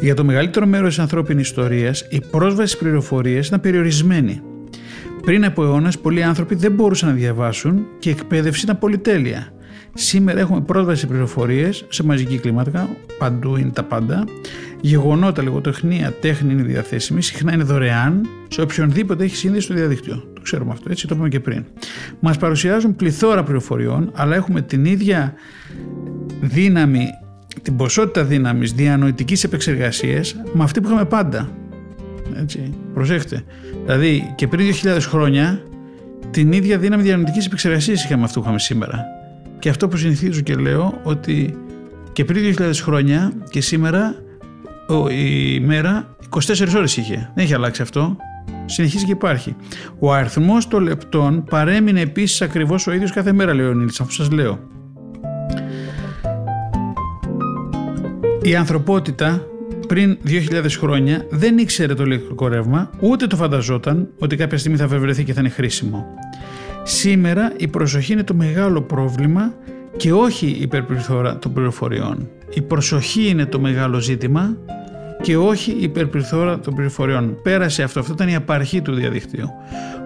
[0.00, 4.42] Για το μεγαλύτερο μέρος της ανθρώπινης ιστορίας, η πρόσβαση στις πληροφορίες ήταν περιορισμένη.
[5.22, 9.52] Πριν από αιώνες, πολλοί άνθρωποι δεν μπορούσαν να διαβάσουν και η εκπαίδευση ήταν πολυτέλεια.
[9.94, 14.24] Σήμερα έχουμε πρόσβαση σε πληροφορίες σε μαζική κλίμακα, παντού είναι τα πάντα.
[14.80, 20.24] Γεγονότα, λογοτεχνία, τέχνη είναι διαθέσιμη, συχνά είναι δωρεάν σε οποιονδήποτε έχει σύνδεση στο διαδίκτυο.
[20.34, 21.64] Το ξέρουμε αυτό, έτσι το είπαμε και πριν.
[22.20, 25.34] Μας παρουσιάζουν πληθώρα πληροφοριών, αλλά έχουμε την ίδια
[26.40, 27.06] δύναμη
[27.62, 31.50] την ποσότητα δύναμης διανοητικής επεξεργασίας με αυτή που είχαμε πάντα.
[32.36, 33.42] Έτσι, προσέχτε.
[33.84, 35.62] Δηλαδή και πριν 2.000 χρόνια
[36.30, 39.04] την ίδια δύναμη διανοητικής επεξεργασίας είχαμε αυτό που είχαμε σήμερα.
[39.60, 41.58] Και αυτό που συνηθίζω και λέω ότι
[42.12, 44.14] και πριν 2.000 χρόνια και σήμερα
[45.10, 47.30] η μέρα 24 ώρες είχε.
[47.34, 48.16] Δεν έχει αλλάξει αυτό.
[48.64, 49.56] Συνεχίζει και υπάρχει.
[49.98, 54.12] Ο αριθμός των λεπτών παρέμεινε επίσης ακριβώς ο ίδιος κάθε μέρα, λέει ο Νίλης, αφού
[54.12, 54.58] σας λέω.
[58.42, 59.46] Η ανθρωπότητα
[59.88, 64.86] πριν 2.000 χρόνια δεν ήξερε το ηλεκτρικό ρεύμα, ούτε το φανταζόταν ότι κάποια στιγμή θα
[64.86, 66.06] βρεθεί και θα είναι χρήσιμο.
[66.92, 69.54] Σήμερα η προσοχή είναι το μεγάλο πρόβλημα
[69.96, 72.28] και όχι η υπερπληθώρα των πληροφοριών.
[72.54, 74.56] Η προσοχή είναι το μεγάλο ζήτημα
[75.22, 77.36] και όχι η υπερπληθώρα των πληροφοριών.
[77.42, 79.48] Πέρασε αυτό, αυτό ήταν η απαρχή του διαδικτύου.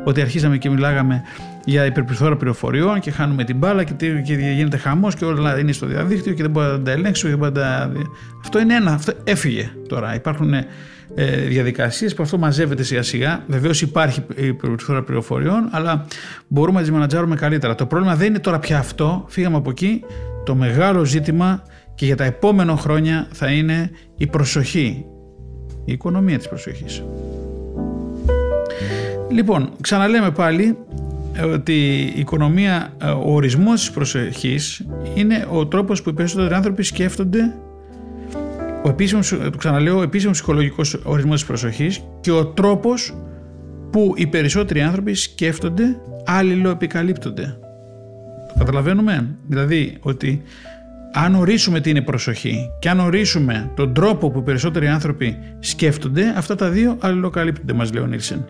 [0.05, 1.23] Ότι αρχίσαμε και μιλάγαμε
[1.64, 3.94] για υπερπληθώρα πληροφοριών και χάνουμε την μπάλα και,
[4.25, 7.29] και γίνεται χαμός και όλα είναι στο διαδίκτυο και δεν μπορεί να τα ελέγξω.
[7.29, 7.92] Και τα...
[8.40, 10.14] Αυτό είναι ένα, αυτό έφυγε τώρα.
[10.14, 10.66] Υπάρχουν ε,
[11.49, 13.45] διαδικασίες που αυτό μαζεύεται σιγά σιγά.
[13.47, 16.07] Βεβαίως υπάρχει υπερπληθώρα πληροφοριών, αλλά
[16.49, 17.75] μπορούμε να τις μανατζάρουμε καλύτερα.
[17.75, 19.25] Το πρόβλημα δεν είναι τώρα πια αυτό.
[19.29, 20.05] Φύγαμε από εκεί.
[20.45, 21.62] Το μεγάλο ζήτημα
[21.95, 25.05] και για τα επόμενα χρόνια θα είναι η προσοχή,
[25.85, 27.05] η οικονομία της προσοχής.
[29.31, 30.79] Λοιπόν, ξαναλέμε πάλι
[31.53, 31.73] ότι
[32.17, 32.93] η οικονομία,
[33.25, 37.55] ο ορισμός της προσοχής είναι ο τρόπος που οι περισσότεροι άνθρωποι σκέφτονται
[38.85, 43.14] ο επίσημος, το ξαναλέω, ο επίσημος ψυχολογικός ορισμός της προσοχής και ο τρόπος
[43.90, 47.59] που οι περισσότεροι άνθρωποι σκέφτονται αλληλοεπικαλύπτονται.
[48.49, 50.42] Το καταλαβαίνουμε; Δηλαδή ότι
[51.12, 56.55] αν ορίσουμε τι είναι προσοχή και αν ορίσουμε τον τρόπο που περισσότεροι άνθρωποι σκέφτονται, αυτά
[56.55, 58.44] τα δύο αλληλοκαλύπτονται, μας λέει ο Νίλσεν.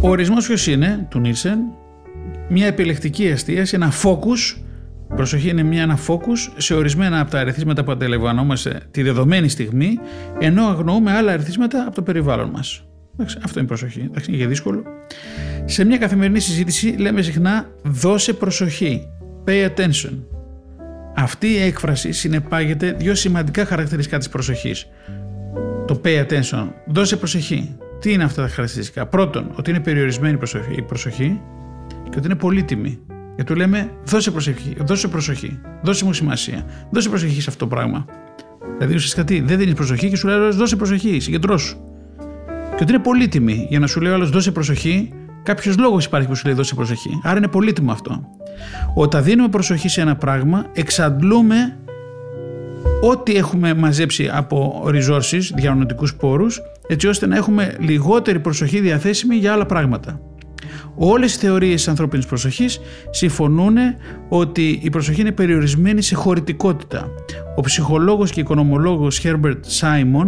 [0.00, 1.58] Ο ορισμός ποιος είναι, του Νίλσεν,
[2.48, 4.63] μια επιλεκτική εστίαση, ένα focus,
[5.16, 9.98] προσοχή είναι μια ένα focus σε ορισμένα από τα αριθμήματα που αντιλαμβανόμαστε τη δεδομένη στιγμή,
[10.38, 12.84] ενώ αγνοούμε άλλα αριθμήματα από το περιβάλλον μας.
[13.44, 14.00] Αυτό είναι προσοχή.
[14.00, 14.82] Εντάξει, είναι δύσκολο.
[15.64, 19.08] Σε μια καθημερινή συζήτηση λέμε συχνά δώσε προσοχή.
[19.46, 20.12] Pay attention.
[21.16, 24.86] Αυτή η έκφραση συνεπάγεται δύο σημαντικά χαρακτηριστικά της προσοχής.
[25.86, 27.76] Το pay attention, δώσε προσοχή.
[28.00, 30.38] Τι είναι αυτά τα χαρακτηριστικά; Πρώτον, ότι είναι περιορισμένη
[30.76, 31.40] η προσοχή
[32.10, 32.98] και ότι είναι πολύτιμη.
[33.34, 37.74] Γιατί του λέμε δώσε προσοχή, δώσε προσοχή, δώσε μου σημασία, δώσε προσοχή σε αυτό το
[37.74, 38.04] πράγμα.
[38.78, 41.76] Δηλαδή ουσιαστικά τι, δεν δίνεις προσοχή και σου λέει δώσε προσοχή, συγκεντρώσου.
[42.76, 46.28] Και ότι είναι πολύτιμη για να σου λέει ο άλλος δώσε προσοχή, κάποιος λόγος υπάρχει
[46.28, 47.20] που σου λέει δώσε προσοχή.
[47.22, 48.28] Άρα είναι πολύτιμο αυτό.
[48.94, 51.78] Όταν δίνουμε προσοχή σε ένα πράγμα, εξαντλούμε
[53.02, 59.52] ό,τι έχουμε μαζέψει από resources, διανοητικούς πόρους, έτσι ώστε να έχουμε λιγότερη προσοχή διαθέσιμη για
[59.52, 60.20] άλλα πράγματα.
[60.96, 62.80] Όλες οι θεωρίες της ανθρώπινης προσοχής
[63.10, 63.76] συμφωνούν
[64.28, 67.08] ότι η προσοχή είναι περιορισμένη σε χωρητικότητα.
[67.56, 70.26] Ο ψυχολόγος και οικονομολόγος Herbert Simon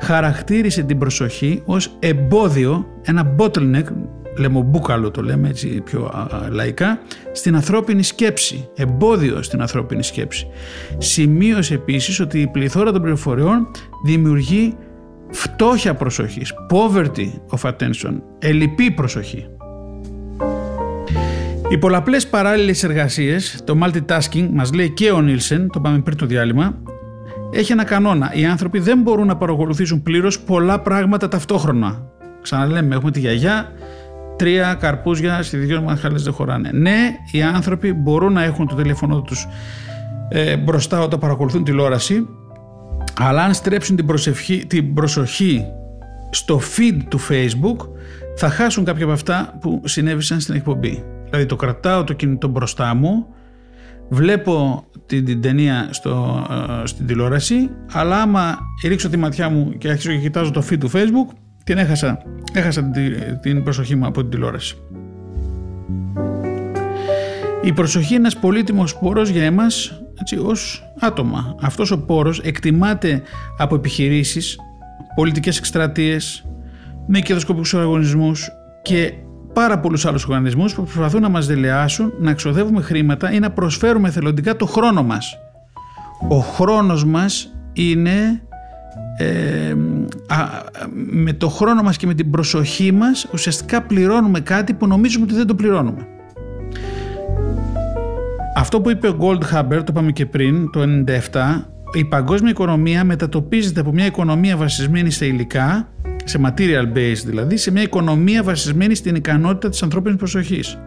[0.00, 3.84] χαρακτήρισε την προσοχή ως εμπόδιο, ένα bottleneck,
[4.38, 6.10] λεμομπούκαλο το λέμε έτσι πιο
[6.50, 6.98] λαϊκά,
[7.32, 10.46] στην ανθρώπινη σκέψη, εμπόδιο στην ανθρώπινη σκέψη.
[10.98, 13.66] Σημείωσε επίσης ότι η πληθώρα των πληροφοριών
[14.04, 14.76] δημιουργεί
[15.30, 19.46] φτώχεια προσοχής, poverty of attention, ελλειπή προσοχή.
[21.68, 26.26] Οι πολλαπλές παράλληλες εργασίες, το multitasking, μας λέει και ο Νίλσεν, το πάμε πριν το
[26.26, 26.78] διάλειμμα,
[27.52, 28.32] έχει ένα κανόνα.
[28.34, 32.02] Οι άνθρωποι δεν μπορούν να παρακολουθήσουν πλήρως πολλά πράγματα ταυτόχρονα.
[32.42, 33.72] Ξαναλέμε, έχουμε τη γιαγιά,
[34.36, 36.70] τρία καρπούζια στη δυο μας χαλές δεν χωράνε.
[36.72, 39.46] Ναι, οι άνθρωποι μπορούν να έχουν το τηλέφωνο τους
[40.28, 42.28] ε, μπροστά όταν παρακολουθούν τηλεόραση,
[43.18, 44.06] αλλά αν στρέψουν την,
[44.66, 45.64] την προσοχή
[46.30, 47.88] στο feed του facebook
[48.36, 51.15] θα χάσουν κάποια από αυτά που συνέβησαν στην εκπομπή.
[51.28, 53.26] Δηλαδή το κρατάω το κινητό μπροστά μου,
[54.08, 56.46] βλέπω την, την ταινία στο,
[56.82, 60.78] ε, στην τηλεόραση, αλλά άμα ρίξω τη ματιά μου και αρχίσω και κοιτάζω το feed
[60.78, 61.34] του facebook,
[61.64, 64.76] την έχασα, έχασα την, την προσοχή μου από την τηλεόραση.
[67.62, 71.54] Η προσοχή είναι ένας πολύτιμος πόρος για εμάς έτσι, ως άτομα.
[71.60, 73.22] Αυτός ο πόρος εκτιμάται
[73.58, 74.58] από επιχειρήσεις,
[75.14, 76.46] πολιτικές εκστρατείες,
[77.06, 78.48] με κερδοσκοπικούς οργανισμούς
[78.82, 79.12] και
[79.56, 84.10] πάρα πολλούς άλλους οργανισμούς που προσπαθούν να μας δελεάσουν, να εξοδεύουμε χρήματα ή να προσφέρουμε
[84.10, 85.38] θελοντικά το χρόνο μας.
[86.28, 88.42] Ο χρόνος μας είναι
[89.18, 89.74] ε,
[91.10, 95.34] με το χρόνο μας και με την προσοχή μας ουσιαστικά πληρώνουμε κάτι που νομίζουμε ότι
[95.34, 96.06] δεν το πληρώνουμε.
[98.56, 100.82] Αυτό που είπε ο Goldhaber, το είπαμε και πριν, το
[101.32, 105.88] 1997, η παγκόσμια οικονομία μετατοπίζεται από μια οικονομία βασισμένη στα υλικά,
[106.28, 110.78] σε material based δηλαδή, σε μια οικονομία βασισμένη στην ικανότητα της ανθρώπινης προσοχής.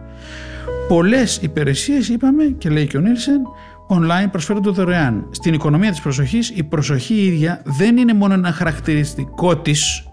[0.88, 3.40] Πολλές υπηρεσίες είπαμε και λέει και ο Νίλσεν
[3.88, 5.26] online προσφέρονται δωρεάν.
[5.30, 10.04] Στην οικονομία της προσοχής η προσοχή ίδια δεν είναι μόνο ένα χαρακτηριστικό της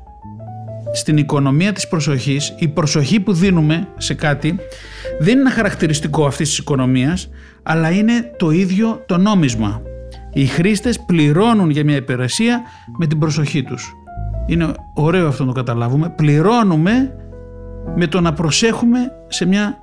[0.94, 4.56] στην οικονομία της προσοχής, η προσοχή που δίνουμε σε κάτι
[5.20, 7.30] δεν είναι ένα χαρακτηριστικό αυτής της οικονομίας,
[7.64, 9.82] αλλά είναι το ίδιο το νόμισμα.
[10.34, 12.62] Οι χρήστες πληρώνουν για μια υπηρεσία
[12.98, 13.96] με την προσοχή τους.
[14.48, 16.10] Είναι ωραίο αυτό να το καταλάβουμε.
[16.10, 17.16] Πληρώνουμε
[17.96, 19.78] με το να προσέχουμε σε μια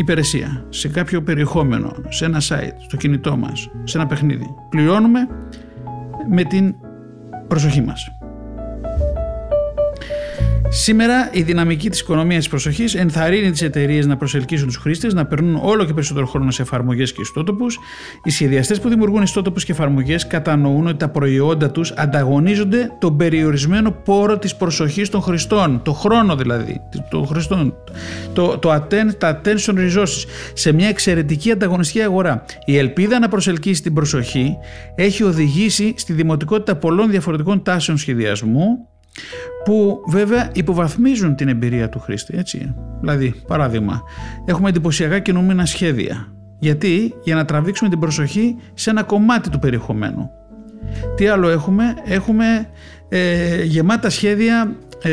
[0.00, 4.54] υπηρεσία, σε κάποιο περιεχόμενο, σε ένα site, στο κινητό μας, σε ένα παιχνίδι.
[4.68, 5.28] Πληρώνουμε
[6.30, 6.74] με την
[7.48, 8.08] προσοχή μας.
[10.68, 15.26] Σήμερα η δυναμική της οικονομίας της προσοχής ενθαρρύνει τις εταιρείες να προσελκύσουν τους χρήστες, να
[15.26, 17.78] περνούν όλο και περισσότερο χρόνο σε εφαρμογές και ιστότοπους.
[18.24, 23.90] Οι σχεδιαστές που δημιουργούν ιστότοπους και εφαρμογές κατανοούν ότι τα προϊόντα τους ανταγωνίζονται τον περιορισμένο
[23.90, 27.74] πόρο της προσοχής των χρηστών, το χρόνο δηλαδή των χρηστών,
[28.32, 32.44] το, το atten, τα attention resources, σε μια εξαιρετική ανταγωνιστική αγορά.
[32.64, 34.56] Η ελπίδα να προσελκύσει την προσοχή
[34.94, 38.88] έχει οδηγήσει στη δημοτικότητα πολλών διαφορετικών τάσεων σχεδιασμού
[39.64, 42.38] που βέβαια υποβαθμίζουν την εμπειρία του χρήστη.
[42.38, 42.74] Έτσι.
[43.00, 44.02] Δηλαδή, παράδειγμα,
[44.44, 46.28] έχουμε εντυπωσιακά κινούμενα σχέδια.
[46.58, 50.30] Γιατί, για να τραβήξουμε την προσοχή σε ένα κομμάτι του περιεχομένου.
[51.16, 52.68] Τι άλλο έχουμε, έχουμε
[53.08, 55.10] ε, γεμάτα σχέδια, ε,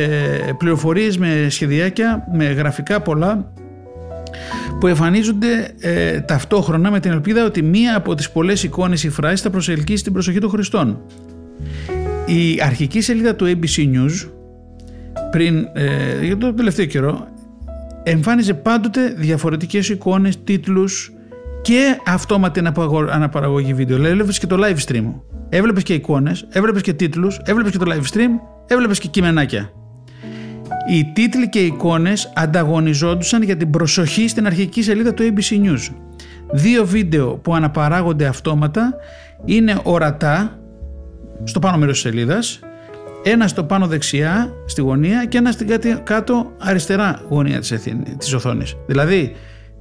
[0.58, 3.52] πληροφορίες με σχεδιάκια, με γραφικά πολλά,
[4.80, 9.42] που εμφανίζονται ε, ταυτόχρονα με την ελπίδα ότι μία από τις πολλές εικόνες ή φράσεις
[9.42, 11.02] θα προσελκύσει την προσοχή των χρηστών.
[12.26, 14.30] Η αρχική σελίδα του ABC News
[15.32, 17.28] πριν, ε, για το τελευταίο καιρό
[18.04, 21.14] εμφάνιζε πάντοτε διαφορετικές εικόνες, τίτλους
[21.62, 22.62] και αυτόματη
[23.10, 24.06] αναπαραγωγή βίντεο.
[24.06, 25.14] Έβλεπες και το live stream.
[25.50, 28.30] Έβλεπες και εικόνες, έβλεπες και τίτλους, έβλεπες και το live stream,
[28.68, 29.72] έβλεπες και κειμενάκια.
[30.90, 35.96] Οι τίτλοι και οι εικόνες ανταγωνιζόντουσαν για την προσοχή στην αρχική σελίδα του ABC News.
[36.52, 38.94] Δύο βίντεο που αναπαράγονται αυτόματα
[39.46, 40.61] είναι ορατά
[41.44, 42.60] στο πάνω μέρος της σελίδας,
[43.24, 45.68] ένα στο πάνω δεξιά στη γωνία και ένα στην
[46.04, 47.74] κάτω αριστερά γωνία της,
[48.18, 48.76] της οθόνης.
[48.88, 49.36] Δηλαδή,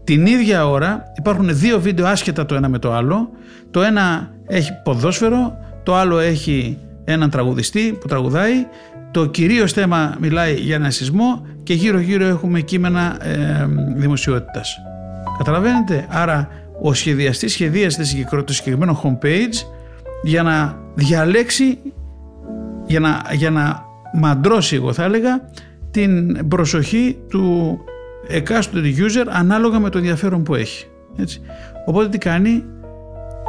[0.05, 3.31] την ίδια ώρα υπάρχουν δύο βίντεο άσχετα το ένα με το άλλο.
[3.71, 8.67] Το ένα έχει ποδόσφαιρο, το άλλο έχει έναν τραγουδιστή που τραγουδάει.
[9.11, 14.77] Το κυρίως θέμα μιλάει για ένα σεισμό και γύρω γύρω έχουμε κείμενα ε, δημοσιότητας.
[15.39, 16.49] Καταλαβαίνετε, άρα
[16.83, 19.67] ο σχεδιαστής σχεδίασε το συγκεκριμένο homepage
[20.23, 21.79] για να διαλέξει,
[22.87, 25.51] για να, για να μαντρώσει εγώ θα έλεγα,
[25.91, 27.79] την προσοχή του
[28.29, 30.87] εκάστοτε user ανάλογα με το ενδιαφέρον που έχει.
[31.17, 31.41] Έτσι.
[31.87, 32.65] Οπότε τι κάνει,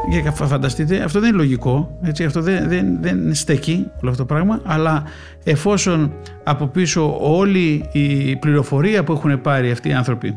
[0.09, 4.33] για φανταστείτε, αυτό δεν είναι λογικό, έτσι, αυτό δεν, δεν, δεν στέκει όλο αυτό το
[4.33, 5.03] πράγμα, αλλά
[5.43, 6.13] εφόσον
[6.43, 10.35] από πίσω όλη η πληροφορία που έχουν πάρει αυτοί οι άνθρωποι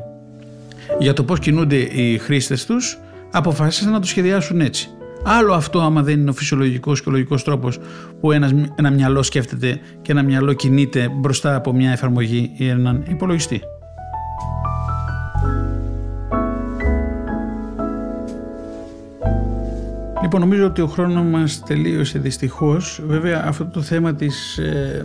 [0.99, 2.99] για το πώς κινούνται οι χρήστες τους,
[3.31, 4.89] αποφάσισαν να το σχεδιάσουν έτσι.
[5.23, 7.79] Άλλο αυτό άμα δεν είναι ο φυσιολογικός και ο λογικός τρόπος
[8.21, 13.05] που ένας, ένα μυαλό σκέφτεται και ένα μυαλό κινείται μπροστά από μια εφαρμογή ή έναν
[13.09, 13.63] υπολογιστή.
[20.23, 23.01] Λοιπόν, νομίζω ότι ο χρόνος μας τελείωσε δυστυχώς.
[23.07, 25.05] Βέβαια, αυτό το θέμα της ε,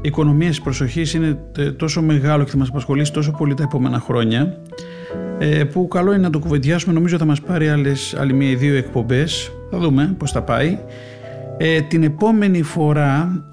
[0.00, 1.38] οικονομίας προσοχής είναι
[1.76, 4.97] τόσο μεγάλο και θα μας απασχολήσει τόσο πολύ τα επόμενα χρόνια ε,
[5.72, 6.94] που καλό είναι να το κουβεντιάσουμε.
[6.94, 9.52] Νομίζω θα μας πάρει άλλες, άλλη μία ή δύο εκπομπές.
[9.70, 10.78] Θα δούμε πώς θα πάει.
[11.56, 13.44] Ε, την επόμενη φορά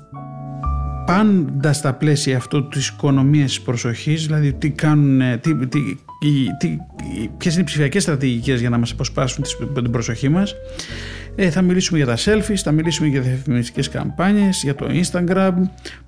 [1.06, 5.80] πάντα στα πλαίσια αυτό της οικονομίας της προσοχής, δηλαδή τι κάνουν, τι, τι,
[6.60, 6.78] τι,
[7.38, 9.44] ποιες είναι οι ψηφιακές στρατηγικές για να μας αποσπάσουν
[9.74, 10.56] την προσοχή μας,
[11.36, 15.54] ε, θα μιλήσουμε για τα selfies, θα μιλήσουμε για διαφημιστικές καμπάνιες, για το Instagram,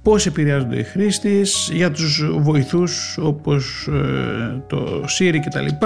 [0.02, 5.86] πώς επηρεάζονται οι χρήστες, για τους βοηθούς όπως ε, το Siri κτλ.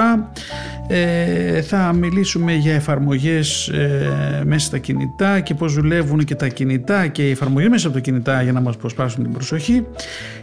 [0.87, 7.07] Ε, θα μιλήσουμε για εφαρμογές ε, μέσα στα κινητά και πώς δουλεύουν και τα κινητά
[7.07, 9.85] και οι εφαρμογές μέσα από τα κινητά για να μας προσπάσουν την προσοχή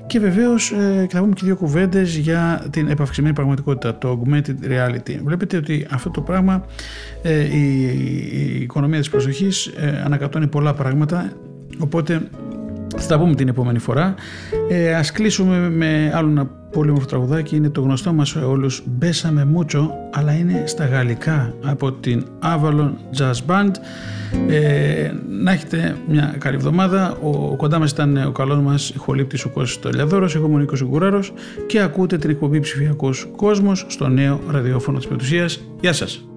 [0.09, 5.21] και βεβαίως ε, θα πούμε και δύο κουβέντες για την επαυξημένη πραγματικότητα, το augmented reality.
[5.25, 6.65] Βλέπετε ότι αυτό το πράγμα,
[7.23, 7.83] ε, η,
[8.33, 11.33] η οικονομία της προσοχής ε, ανακατώνει πολλά πράγματα,
[11.79, 12.29] οπότε
[12.97, 14.15] θα τα πούμε την επόμενη φορά.
[14.69, 17.57] Ε, ας κλείσουμε με άλλο ένα πολύ όμορφο τραγουδάκι.
[17.57, 23.47] Είναι το γνωστό μας όλους «Μπέσαμε Μούτσο», αλλά είναι στα γαλλικά από την Avalon Jazz
[23.47, 23.71] Band.
[24.49, 27.17] Ε, να έχετε μια καλή εβδομάδα.
[27.23, 30.85] Ο, κοντά μας ήταν ο καλός μας ηχολήπτης ο Κώστας Τολιαδόρος, εγώ είμαι ο Νίκος
[30.85, 31.33] Γκουράρος
[31.67, 35.61] και ακούτε την εκπομπή ψηφιακός κόσμος στο νέο ραδιόφωνο της Πετουσίας.
[35.81, 36.28] Γεια σας!